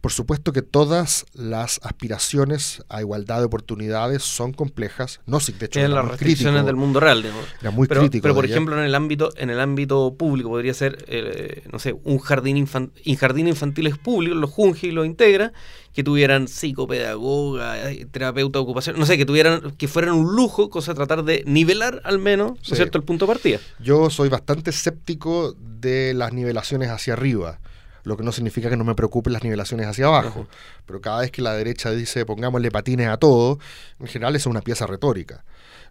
Por 0.03 0.13
supuesto 0.13 0.53
que 0.53 0.61
todas 0.61 1.25
las 1.33 1.81
aspiraciones 1.83 2.83
a 2.91 3.01
igualdad 3.01 3.39
de 3.39 3.47
oportunidades 3.47 4.23
son 4.23 4.53
complejas. 4.53 5.21
No, 5.27 5.39
de 5.39 5.67
hecho, 5.67 5.89
las 5.89 6.07
restricciones 6.07 6.67
del 6.67 6.77
mundo 6.77 7.01
real. 7.01 7.25
Era 7.61 7.71
muy 7.71 7.89
pero, 7.89 8.03
crítico. 8.03 8.23
Pero, 8.23 8.35
por 8.35 8.45
ejemplo, 8.45 8.77
en 8.79 8.85
el 8.85 8.95
ámbito 8.95 9.31
en 9.37 9.49
el 9.49 9.61
ámbito 9.61 10.15
público 10.19 10.51
podría 10.51 10.75
ser, 10.75 11.05
eh, 11.09 11.63
no 11.73 11.79
sé, 11.79 11.95
un 12.05 12.19
jardín, 12.19 12.59
infan, 12.59 12.93
jardín 13.19 13.49
infantiles 13.49 13.97
públicos, 13.97 14.39
los 14.39 14.51
junge 14.51 14.89
y 14.89 14.91
los 14.91 15.07
integra, 15.07 15.53
que 15.99 16.05
tuvieran 16.05 16.47
psicopedagoga, 16.47 17.91
eh, 17.91 18.07
terapeuta 18.09 18.61
de 18.61 18.63
ocupación, 18.63 19.01
no 19.01 19.05
sé, 19.05 19.19
que 19.19 19.27
tuvieran, 19.27 19.73
que 19.73 19.89
fueran 19.89 20.15
un 20.15 20.37
lujo, 20.37 20.71
cosa 20.71 20.93
de 20.93 20.95
tratar 20.95 21.25
de 21.25 21.43
nivelar 21.45 22.01
al 22.05 22.21
menos, 22.21 22.53
¿no 22.53 22.57
es 22.63 22.77
cierto?, 22.77 22.99
el 22.99 23.03
punto 23.03 23.27
de 23.27 23.33
partida. 23.33 23.59
Yo 23.81 24.09
soy 24.09 24.29
bastante 24.29 24.71
escéptico 24.71 25.57
de 25.59 26.15
las 26.15 26.33
nivelaciones 26.33 26.91
hacia 26.91 27.15
arriba 27.15 27.59
lo 28.05 28.17
que 28.17 28.23
no 28.23 28.31
significa 28.31 28.71
que 28.71 28.77
no 28.77 28.85
me 28.85 28.95
preocupen 28.95 29.33
las 29.33 29.43
nivelaciones 29.43 29.89
hacia 29.89 30.07
abajo. 30.07 30.47
Pero 30.87 31.01
cada 31.01 31.21
vez 31.21 31.33
que 31.33 31.43
la 31.43 31.53
derecha 31.53 31.91
dice 31.91 32.25
pongámosle 32.25 32.71
patines 32.71 33.09
a 33.09 33.17
todo, 33.17 33.59
en 33.99 34.07
general 34.07 34.37
es 34.37 34.47
una 34.47 34.63
pieza 34.63 34.87
retórica. 34.87 35.45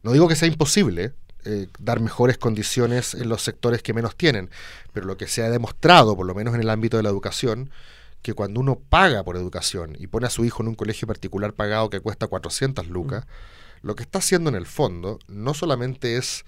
No 0.04 0.14
digo 0.14 0.30
que 0.30 0.36
sea 0.36 0.48
imposible 0.48 1.12
eh, 1.44 1.68
dar 1.80 2.00
mejores 2.00 2.38
condiciones 2.38 3.14
en 3.14 3.28
los 3.28 3.44
sectores 3.44 3.84
que 3.84 3.94
menos 3.94 4.16
tienen, 4.16 4.50
pero 4.94 5.06
lo 5.06 5.18
que 5.18 5.28
se 5.28 5.44
ha 5.44 5.50
demostrado, 5.50 6.16
por 6.16 6.26
lo 6.26 6.34
menos 6.34 6.56
en 6.56 6.62
el 6.62 6.70
ámbito 6.70 6.96
de 6.96 7.04
la 7.04 7.10
educación, 7.10 7.70
que 8.28 8.34
cuando 8.34 8.60
uno 8.60 8.78
paga 8.78 9.24
por 9.24 9.38
educación 9.38 9.96
y 9.98 10.08
pone 10.08 10.28
a 10.28 10.30
su 10.30 10.44
hijo 10.44 10.62
en 10.62 10.68
un 10.68 10.76
colegio 10.76 11.08
particular 11.08 11.54
pagado 11.54 11.90
que 11.90 12.02
cuesta 12.02 12.28
400 12.28 12.88
lucas, 12.88 13.26
lo 13.82 13.96
que 13.96 14.04
está 14.04 14.20
haciendo 14.20 14.50
en 14.50 14.56
el 14.56 14.66
fondo 14.66 15.18
no 15.28 15.54
solamente 15.54 16.18
es 16.18 16.44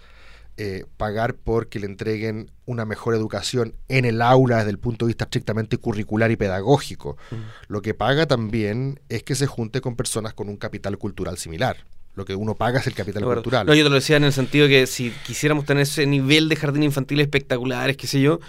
eh, 0.57 0.83
pagar 0.97 1.35
por 1.35 1.69
que 1.69 1.79
le 1.79 1.85
entreguen 1.85 2.51
una 2.65 2.83
mejor 2.83 3.15
educación 3.15 3.75
en 3.87 4.03
el 4.03 4.21
aula 4.21 4.57
desde 4.57 4.71
el 4.71 4.77
punto 4.77 5.05
de 5.05 5.11
vista 5.11 5.23
estrictamente 5.23 5.77
curricular 5.77 6.31
y 6.31 6.35
pedagógico. 6.35 7.15
Lo 7.69 7.81
que 7.81 7.93
paga 7.93 8.25
también 8.25 8.99
es 9.07 9.23
que 9.23 9.35
se 9.35 9.47
junte 9.47 9.79
con 9.79 9.95
personas 9.95 10.33
con 10.33 10.49
un 10.49 10.57
capital 10.57 10.97
cultural 10.97 11.37
similar. 11.37 11.85
Lo 12.15 12.25
que 12.25 12.35
uno 12.35 12.55
paga 12.55 12.81
es 12.81 12.87
el 12.87 12.93
capital 12.93 13.23
cultural. 13.23 13.67
No, 13.67 13.73
yo 13.73 13.85
te 13.85 13.89
lo 13.89 13.95
decía 13.95 14.17
en 14.17 14.25
el 14.25 14.33
sentido 14.33 14.67
de 14.67 14.81
que 14.81 14.87
si 14.87 15.11
quisiéramos 15.25 15.63
tener 15.63 15.83
ese 15.83 16.05
nivel 16.05 16.49
de 16.49 16.57
jardín 16.57 16.83
infantil 16.83 17.21
espectaculares, 17.21 17.95
qué 17.95 18.07
sé 18.07 18.19
yo, 18.19 18.41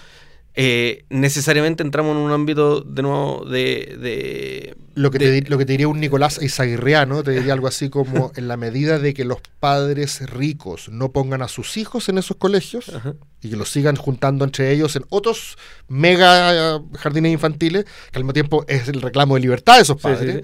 eh, 0.54 1.04
necesariamente 1.10 1.82
entramos 1.82 2.12
en 2.16 2.22
un 2.22 2.32
ámbito 2.32 2.80
de 2.80 3.02
nuevo 3.02 3.44
de... 3.44 4.76
lo, 4.94 5.10
que 5.10 5.18
de, 5.18 5.42
te, 5.42 5.48
lo 5.50 5.56
que 5.58 5.64
te 5.64 5.72
diría 5.72 5.88
un 5.88 6.00
Nicolás 6.00 6.42
Izaguirreano, 6.42 7.22
te 7.22 7.30
diría 7.30 7.52
algo 7.52 7.68
así 7.68 7.88
como 7.88 8.32
en 8.36 8.48
la 8.48 8.56
medida 8.56 8.98
de 8.98 9.14
que 9.14 9.24
los 9.24 9.38
padres 9.60 10.28
ricos 10.30 10.88
no 10.88 11.12
pongan 11.12 11.42
a 11.42 11.48
sus 11.48 11.76
hijos 11.76 12.08
en 12.08 12.18
esos 12.18 12.36
colegios 12.36 12.88
Ajá. 12.88 13.14
y 13.42 13.50
que 13.50 13.56
los 13.56 13.70
sigan 13.70 13.96
juntando 13.96 14.44
entre 14.44 14.72
ellos 14.72 14.96
en 14.96 15.04
otros 15.08 15.56
mega 15.88 16.80
jardines 16.98 17.32
infantiles, 17.32 17.84
que 17.84 18.18
al 18.18 18.24
mismo 18.24 18.32
tiempo 18.32 18.64
es 18.68 18.88
el 18.88 19.00
reclamo 19.02 19.36
de 19.36 19.40
libertad 19.42 19.76
de 19.76 19.82
esos 19.82 19.96
Sí, 19.98 20.02
padres. 20.02 20.34
sí, 20.34 20.42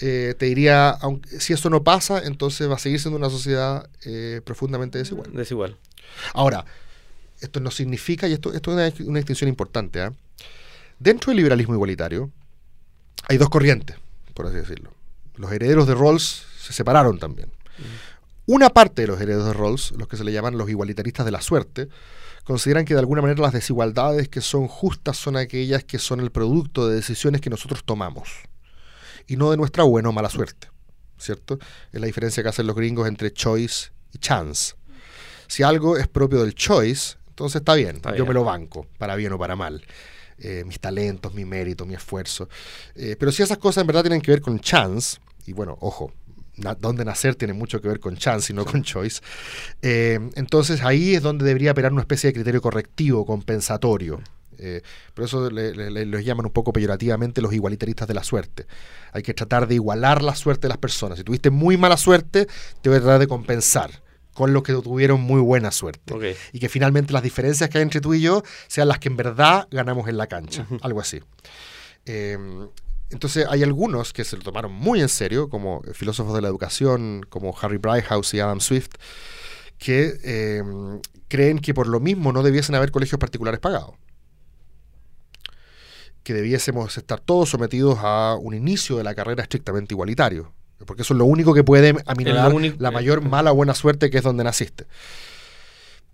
sí. 0.00 0.06
eh, 0.06 0.34
te 0.36 0.46
diría, 0.46 0.90
aunque, 0.90 1.40
si 1.40 1.52
eso 1.52 1.70
no 1.70 1.84
pasa, 1.84 2.22
entonces 2.24 2.68
va 2.68 2.74
a 2.74 2.78
seguir 2.78 3.00
siendo 3.00 3.16
una 3.18 3.30
sociedad 3.30 3.88
eh, 4.04 4.40
profundamente 4.44 4.98
desigual. 4.98 5.30
Desigual. 5.32 5.76
Ahora, 6.34 6.64
esto 7.40 7.60
no 7.60 7.70
significa, 7.70 8.28
y 8.28 8.32
esto, 8.32 8.52
esto 8.52 8.78
es 8.78 9.00
una, 9.00 9.08
una 9.08 9.18
distinción 9.18 9.48
importante, 9.48 10.00
¿ah? 10.00 10.12
dentro 10.98 11.30
del 11.30 11.36
liberalismo 11.38 11.74
igualitario 11.74 12.30
hay 13.28 13.38
dos 13.38 13.50
corrientes, 13.50 13.96
por 14.34 14.46
así 14.46 14.56
decirlo. 14.56 14.92
Los 15.36 15.52
herederos 15.52 15.86
de 15.86 15.94
Rawls 15.94 16.46
se 16.58 16.72
separaron 16.72 17.18
también. 17.18 17.50
Una 18.46 18.70
parte 18.70 19.02
de 19.02 19.08
los 19.08 19.20
herederos 19.20 19.46
de 19.46 19.52
Rawls, 19.52 19.92
los 19.92 20.08
que 20.08 20.16
se 20.16 20.24
le 20.24 20.32
llaman 20.32 20.56
los 20.56 20.70
igualitaristas 20.70 21.26
de 21.26 21.32
la 21.32 21.40
suerte, 21.40 21.88
consideran 22.44 22.84
que 22.84 22.94
de 22.94 23.00
alguna 23.00 23.22
manera 23.22 23.42
las 23.42 23.52
desigualdades 23.52 24.28
que 24.28 24.40
son 24.40 24.68
justas 24.68 25.16
son 25.16 25.36
aquellas 25.36 25.82
que 25.82 25.98
son 25.98 26.20
el 26.20 26.30
producto 26.30 26.88
de 26.88 26.94
decisiones 26.94 27.40
que 27.40 27.50
nosotros 27.50 27.82
tomamos 27.84 28.28
y 29.26 29.36
no 29.36 29.50
de 29.50 29.56
nuestra 29.56 29.82
buena 29.82 30.10
o 30.10 30.12
mala 30.12 30.30
suerte, 30.30 30.68
¿cierto? 31.18 31.58
Es 31.92 32.00
la 32.00 32.06
diferencia 32.06 32.44
que 32.44 32.48
hacen 32.48 32.68
los 32.68 32.76
gringos 32.76 33.08
entre 33.08 33.32
choice 33.32 33.90
y 34.12 34.18
chance. 34.18 34.74
Si 35.48 35.64
algo 35.64 35.96
es 35.96 36.06
propio 36.06 36.40
del 36.40 36.54
choice, 36.54 37.16
entonces 37.36 37.60
está 37.60 37.74
bien, 37.74 37.96
Está 37.96 38.10
yo 38.12 38.24
bien. 38.24 38.28
me 38.28 38.32
lo 38.34 38.44
banco, 38.44 38.86
para 38.96 39.14
bien 39.14 39.30
o 39.34 39.38
para 39.38 39.56
mal. 39.56 39.84
Eh, 40.38 40.64
mis 40.66 40.80
talentos, 40.80 41.34
mi 41.34 41.44
mérito, 41.44 41.84
mi 41.84 41.92
esfuerzo. 41.94 42.48
Eh, 42.94 43.14
pero 43.20 43.30
si 43.30 43.42
esas 43.42 43.58
cosas 43.58 43.82
en 43.82 43.86
verdad 43.88 44.02
tienen 44.02 44.22
que 44.22 44.30
ver 44.30 44.40
con 44.40 44.58
chance, 44.58 45.18
y 45.46 45.52
bueno, 45.52 45.76
ojo, 45.80 46.12
na- 46.56 46.74
dónde 46.74 47.04
nacer 47.04 47.34
tiene 47.34 47.52
mucho 47.52 47.82
que 47.82 47.88
ver 47.88 48.00
con 48.00 48.16
chance 48.16 48.50
y 48.52 48.56
no 48.56 48.64
con 48.64 48.82
choice, 48.82 49.20
eh, 49.82 50.18
entonces 50.34 50.82
ahí 50.82 51.14
es 51.14 51.22
donde 51.22 51.44
debería 51.44 51.72
operar 51.72 51.92
una 51.92 52.00
especie 52.00 52.28
de 52.28 52.32
criterio 52.34 52.62
correctivo, 52.62 53.26
compensatorio. 53.26 54.22
Por 55.12 55.24
eso 55.26 55.50
le- 55.50 55.74
le- 55.74 55.90
le- 55.90 56.06
los 56.06 56.24
llaman 56.24 56.46
un 56.46 56.52
poco 56.52 56.72
peyorativamente 56.72 57.42
los 57.42 57.52
igualitaristas 57.52 58.08
de 58.08 58.14
la 58.14 58.24
suerte. 58.24 58.66
Hay 59.12 59.22
que 59.22 59.34
tratar 59.34 59.68
de 59.68 59.74
igualar 59.74 60.22
la 60.22 60.34
suerte 60.34 60.62
de 60.62 60.68
las 60.70 60.78
personas. 60.78 61.18
Si 61.18 61.24
tuviste 61.24 61.50
muy 61.50 61.76
mala 61.76 61.98
suerte, 61.98 62.46
te 62.80 62.88
voy 62.88 62.96
a 62.96 63.02
tratar 63.02 63.20
de 63.20 63.26
compensar 63.28 63.90
con 64.36 64.52
los 64.52 64.62
que 64.62 64.74
tuvieron 64.74 65.22
muy 65.22 65.40
buena 65.40 65.70
suerte. 65.70 66.14
Y 66.52 66.60
que 66.60 66.68
finalmente 66.68 67.14
las 67.14 67.22
diferencias 67.22 67.70
que 67.70 67.78
hay 67.78 67.82
entre 67.82 68.02
tú 68.02 68.12
y 68.12 68.20
yo 68.20 68.42
sean 68.68 68.86
las 68.88 68.98
que 68.98 69.08
en 69.08 69.16
verdad 69.16 69.66
ganamos 69.70 70.08
en 70.08 70.18
la 70.18 70.26
cancha. 70.26 70.66
Algo 70.82 71.00
así. 71.00 71.22
Eh, 72.04 72.36
entonces 73.08 73.46
hay 73.48 73.62
algunos 73.62 74.12
que 74.12 74.24
se 74.24 74.36
lo 74.36 74.42
tomaron 74.42 74.72
muy 74.72 75.00
en 75.00 75.08
serio, 75.08 75.48
como 75.48 75.82
filósofos 75.94 76.34
de 76.34 76.42
la 76.42 76.48
educación, 76.48 77.24
como 77.30 77.56
Harry 77.58 77.78
Brighthouse 77.78 78.34
y 78.34 78.40
Adam 78.40 78.60
Swift, 78.60 78.90
que 79.78 80.18
eh, 80.22 80.62
creen 81.28 81.58
que 81.58 81.72
por 81.72 81.86
lo 81.86 81.98
mismo 81.98 82.30
no 82.30 82.42
debiesen 82.42 82.74
haber 82.74 82.90
colegios 82.90 83.18
particulares 83.18 83.58
pagados. 83.58 83.94
Que 86.24 86.34
debiésemos 86.34 86.98
estar 86.98 87.20
todos 87.20 87.48
sometidos 87.48 88.00
a 88.02 88.36
un 88.38 88.52
inicio 88.52 88.98
de 88.98 89.04
la 89.04 89.14
carrera 89.14 89.42
estrictamente 89.42 89.94
igualitario. 89.94 90.52
Porque 90.84 91.02
eso 91.02 91.14
es 91.14 91.18
lo 91.18 91.24
único 91.24 91.54
que 91.54 91.64
puede 91.64 91.94
aminorar 92.06 92.50
la 92.78 92.90
mayor 92.90 93.22
mala 93.22 93.52
o 93.52 93.54
buena 93.54 93.74
suerte 93.74 94.10
que 94.10 94.18
es 94.18 94.24
donde 94.24 94.44
naciste. 94.44 94.86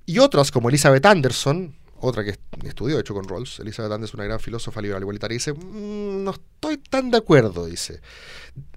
Y 0.06 0.18
otras, 0.18 0.50
como 0.50 0.68
Elizabeth 0.68 1.04
Anderson, 1.06 1.74
otra 2.00 2.24
que 2.24 2.30
est- 2.30 2.40
estudió, 2.64 2.96
de 2.96 3.00
hecho, 3.02 3.14
con 3.14 3.28
Rawls, 3.28 3.60
Elizabeth 3.60 3.92
Anderson, 3.92 4.20
una 4.20 4.26
gran 4.26 4.40
filósofa 4.40 4.80
liberal 4.80 5.02
igualitaria, 5.02 5.34
dice, 5.36 5.52
"Mm, 5.52 6.24
no 6.24 6.30
estoy 6.32 6.78
tan 6.78 7.10
de 7.10 7.18
acuerdo, 7.18 7.66
dice. 7.66 8.00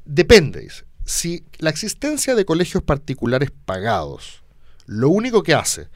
Depende, 0.06 0.62
dice. 0.62 0.86
Si 1.06 1.44
la 1.60 1.70
existencia 1.70 2.36
de 2.36 2.46
colegios 2.46 2.84
particulares 2.84 3.52
pagados, 3.66 4.44
lo 4.86 5.10
único 5.10 5.44
que 5.44 5.54
hace 5.54 5.88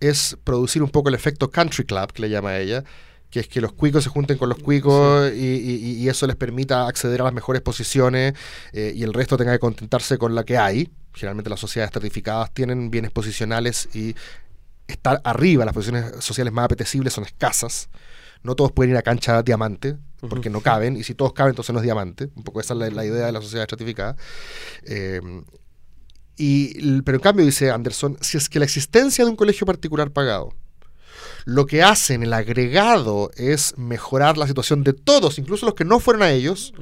es 0.00 0.36
producir 0.44 0.82
un 0.82 0.90
poco 0.90 1.08
el 1.08 1.14
efecto 1.14 1.50
country 1.50 1.84
club, 1.84 2.12
que 2.12 2.22
le 2.22 2.30
llama 2.30 2.56
ella, 2.58 2.84
que 3.30 3.40
es 3.40 3.48
que 3.48 3.60
los 3.60 3.72
cuicos 3.72 4.04
se 4.04 4.10
junten 4.10 4.38
con 4.38 4.48
los 4.48 4.58
cuicos 4.58 5.30
y, 5.34 5.36
y- 5.38 5.92
y 6.02 6.08
eso 6.08 6.26
les 6.26 6.36
permita 6.36 6.86
acceder 6.86 7.20
a 7.20 7.24
las 7.24 7.32
mejores 7.34 7.60
posiciones 7.62 8.32
eh, 8.72 8.92
y 8.96 9.02
el 9.02 9.12
resto 9.12 9.36
tenga 9.36 9.52
que 9.52 9.58
contentarse 9.58 10.16
con 10.18 10.34
la 10.34 10.44
que 10.44 10.56
hay. 10.56 10.90
Generalmente 11.12 11.50
las 11.50 11.60
sociedades 11.60 11.88
estratificadas 11.88 12.52
tienen 12.54 12.90
bienes 12.90 13.10
posicionales 13.10 13.88
y 13.94 14.14
estar 14.86 15.20
arriba, 15.24 15.64
las 15.66 15.74
posiciones 15.74 16.24
sociales 16.24 16.52
más 16.52 16.64
apetecibles 16.64 17.12
son 17.12 17.24
escasas. 17.24 17.90
No 18.42 18.54
todos 18.54 18.72
pueden 18.72 18.92
ir 18.92 18.96
a 18.96 19.02
cancha 19.02 19.42
diamante, 19.42 19.96
porque 20.30 20.48
no 20.48 20.60
caben, 20.60 20.96
y 20.96 21.02
si 21.02 21.14
todos 21.14 21.32
caben, 21.32 21.50
entonces 21.50 21.72
no 21.72 21.80
es 21.80 21.84
diamante. 21.84 22.30
Un 22.36 22.44
poco 22.44 22.60
esa 22.60 22.72
es 22.74 22.78
la, 22.80 22.88
la 22.90 23.04
idea 23.04 23.26
de 23.26 23.32
la 23.32 23.42
sociedad 23.42 23.64
estratificada. 23.64 24.16
Eh, 24.84 25.20
y, 26.36 27.02
pero 27.02 27.16
en 27.16 27.22
cambio, 27.22 27.44
dice 27.44 27.70
Anderson, 27.70 28.16
si 28.20 28.36
es 28.38 28.48
que 28.48 28.58
la 28.60 28.64
existencia 28.64 29.24
de 29.24 29.30
un 29.30 29.36
colegio 29.36 29.66
particular 29.66 30.10
pagado 30.12 30.54
lo 31.44 31.66
que 31.66 31.82
hace 31.82 32.14
en 32.14 32.22
el 32.22 32.32
agregado 32.32 33.30
es 33.36 33.76
mejorar 33.76 34.36
la 34.36 34.46
situación 34.46 34.84
de 34.84 34.92
todos, 34.92 35.38
incluso 35.38 35.66
los 35.66 35.74
que 35.74 35.84
no 35.84 36.00
fueron 36.00 36.22
a 36.22 36.30
ellos, 36.30 36.74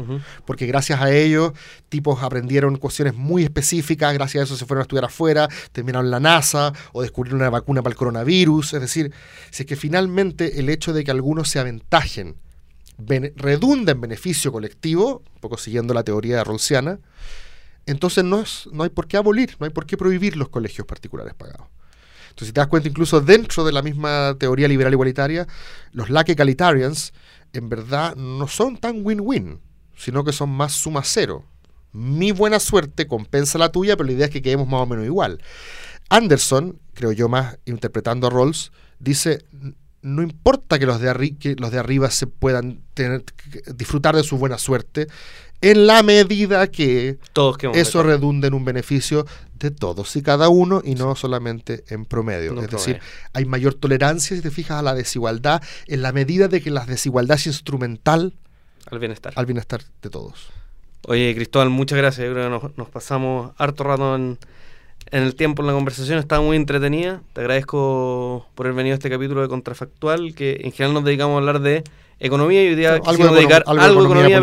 porque 0.45 0.67
gracias 0.67 1.01
a 1.01 1.11
ellos 1.11 1.53
tipos 1.89 2.23
aprendieron 2.23 2.77
cuestiones 2.77 3.15
muy 3.15 3.45
específicas, 3.45 4.13
gracias 4.15 4.43
a 4.43 4.45
eso 4.45 4.57
se 4.57 4.67
fueron 4.67 4.81
a 4.81 4.83
estudiar 4.83 5.05
afuera, 5.05 5.49
terminaron 5.73 6.11
la 6.11 6.21
NASA 6.21 6.73
o 6.93 7.03
descubrieron 7.03 7.41
una 7.41 7.51
vacuna 7.51 7.83
para 7.83 7.93
el 7.93 7.97
coronavirus, 7.97 8.75
es 8.75 8.81
decir, 8.81 9.13
si 9.51 9.63
es 9.63 9.67
que 9.67 9.77
finalmente 9.77 10.59
el 10.59 10.69
hecho 10.69 10.93
de 10.93 11.05
que 11.05 11.11
algunos 11.11 11.49
se 11.49 11.59
aventajen 11.59 12.37
redunda 12.99 13.93
en 13.93 14.01
beneficio 14.01 14.51
colectivo, 14.53 15.23
un 15.35 15.41
poco 15.41 15.59
siguiendo 15.59 15.93
la 15.93 16.03
teoría 16.03 16.43
rawlsiana, 16.43 16.99
entonces 17.85 18.25
no, 18.25 18.41
es, 18.41 18.69
no 18.73 18.83
hay 18.83 18.91
por 18.91 19.07
qué 19.07 19.17
abolir, 19.17 19.57
no 19.61 19.67
hay 19.67 19.71
por 19.71 19.87
qué 19.87 19.97
prohibir 19.97 20.37
los 20.37 20.49
colegios 20.49 20.87
particulares 20.87 21.35
pagados. 21.35 21.69
Entonces, 22.37 22.49
si 22.49 22.53
te 22.53 22.61
das 22.61 22.69
cuenta, 22.69 22.87
incluso 22.91 23.23
dentro 23.23 23.65
de 23.65 23.73
la 23.73 23.81
misma 23.81 24.37
teoría 24.39 24.69
liberal 24.69 24.93
igualitaria, 24.93 25.47
los 25.93 26.11
lack 26.11 26.29
egalitarians 26.29 27.15
en 27.55 27.71
verdad 27.71 28.15
no 28.15 28.47
son 28.47 28.77
tan 28.77 29.01
win-win, 29.03 29.59
sino 29.97 30.23
que 30.23 30.33
son 30.33 30.51
más 30.51 30.73
suma 30.73 31.01
cero. 31.03 31.47
Mi 31.93 32.33
buena 32.33 32.61
suerte 32.61 33.07
compensa 33.07 33.57
la 33.57 33.73
tuya, 33.73 33.97
pero 33.97 34.07
la 34.09 34.13
idea 34.13 34.27
es 34.27 34.31
que 34.33 34.43
quedemos 34.43 34.69
más 34.69 34.83
o 34.83 34.87
menos 34.87 35.07
igual. 35.07 35.41
Anderson, 36.11 36.79
creo 36.93 37.11
yo 37.13 37.31
más 37.31 37.59
interpretando 37.65 38.27
a 38.27 38.31
Rawls, 38.31 38.71
dice, 38.99 39.47
"N- 39.55 39.75
no 40.03 40.23
importa 40.23 40.79
que 40.79 40.87
los 40.87 41.01
de, 41.01 41.11
arri- 41.11 41.37
que 41.39 41.57
los 41.57 41.71
de 41.73 41.79
arriba 41.79 42.11
se 42.11 42.27
puedan 42.27 42.81
tener, 42.95 43.25
disfrutar 43.75 44.15
de 44.17 44.23
su 44.23 44.39
buena 44.39 44.59
suerte, 44.59 45.07
en 45.63 45.87
la 45.87 46.03
medida 46.03 46.67
que 46.69 47.19
Todos 47.33 47.57
eso 47.75 47.99
mejor. 47.99 48.07
redunda 48.07 48.47
en 48.49 48.55
un 48.55 48.65
beneficio 48.65 49.27
de 49.59 49.71
todos 49.71 50.15
y 50.17 50.23
cada 50.23 50.51
uno 50.51 50.83
y 50.85 50.95
no 50.95 51.17
solamente 51.17 51.83
en 51.89 52.05
promedio. 52.05 52.53
No 52.53 52.61
es 52.63 52.71
decir, 52.71 53.01
hay 53.33 53.47
mayor 53.47 53.73
tolerancia, 53.75 54.37
si 54.37 54.43
te 54.43 54.51
fijas, 54.51 54.79
a 54.79 54.83
la 54.83 54.95
desigualdad 54.95 55.63
en 55.87 56.03
la 56.03 56.13
medida 56.13 56.49
de 56.49 56.61
que 56.61 56.71
la 56.71 56.85
desigualdad 56.85 57.37
es 57.39 57.47
instrumental 57.47 58.35
al 58.91 58.99
bienestar. 58.99 59.33
al 59.35 59.47
bienestar 59.47 59.83
de 60.03 60.11
todos. 60.11 60.51
Oye, 61.09 61.35
Cristóbal, 61.35 61.71
muchas 61.71 61.97
gracias. 61.97 62.27
Yo 62.27 62.33
creo 62.35 62.45
que 62.45 62.51
nos, 62.67 62.77
nos 62.77 62.91
pasamos 62.91 63.53
harto 63.57 63.83
rato 63.85 64.15
en, 64.15 64.39
en 65.11 65.23
el 65.23 65.35
tiempo 65.35 65.63
en 65.63 65.69
la 65.69 65.73
conversación. 65.73 66.19
Estaba 66.19 66.43
muy 66.43 66.57
entretenida. 66.57 67.21
Te 67.33 67.41
agradezco 67.41 68.47
por 68.55 68.67
haber 68.67 68.77
venido 68.77 68.95
a 68.95 68.97
este 68.97 69.11
capítulo 69.11 69.43
de 69.43 69.49
Contrafactual, 69.49 70.35
que 70.35 70.61
en 70.65 70.73
general 70.73 70.95
nos 70.95 71.05
dedicamos 71.05 71.35
a 71.35 71.39
hablar 71.39 71.61
de 71.61 71.85
economía 72.19 72.63
y 72.65 72.69
hoy 72.69 72.75
día 72.75 72.95
Algo 72.95 73.13
econo- 73.13 73.35
dedicar 73.35 73.63
algo 73.67 73.83
algo, 73.83 74.01
de 74.03 74.07
economía 74.07 74.37
economía, 74.39 74.41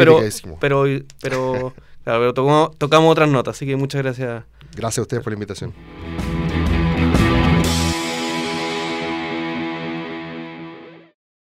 pero, 0.59 0.59
pero, 0.59 0.83
pero, 1.21 1.73
claro, 2.03 2.19
pero 2.19 2.33
tocamos, 2.33 2.77
tocamos 2.77 3.11
otras 3.11 3.29
notas. 3.29 3.55
Así 3.55 3.65
que 3.65 3.75
muchas 3.75 4.01
gracias. 4.03 4.43
Gracias 4.75 4.99
a 4.99 5.01
ustedes 5.03 5.23
por 5.23 5.31
la 5.31 5.35
invitación. 5.35 5.73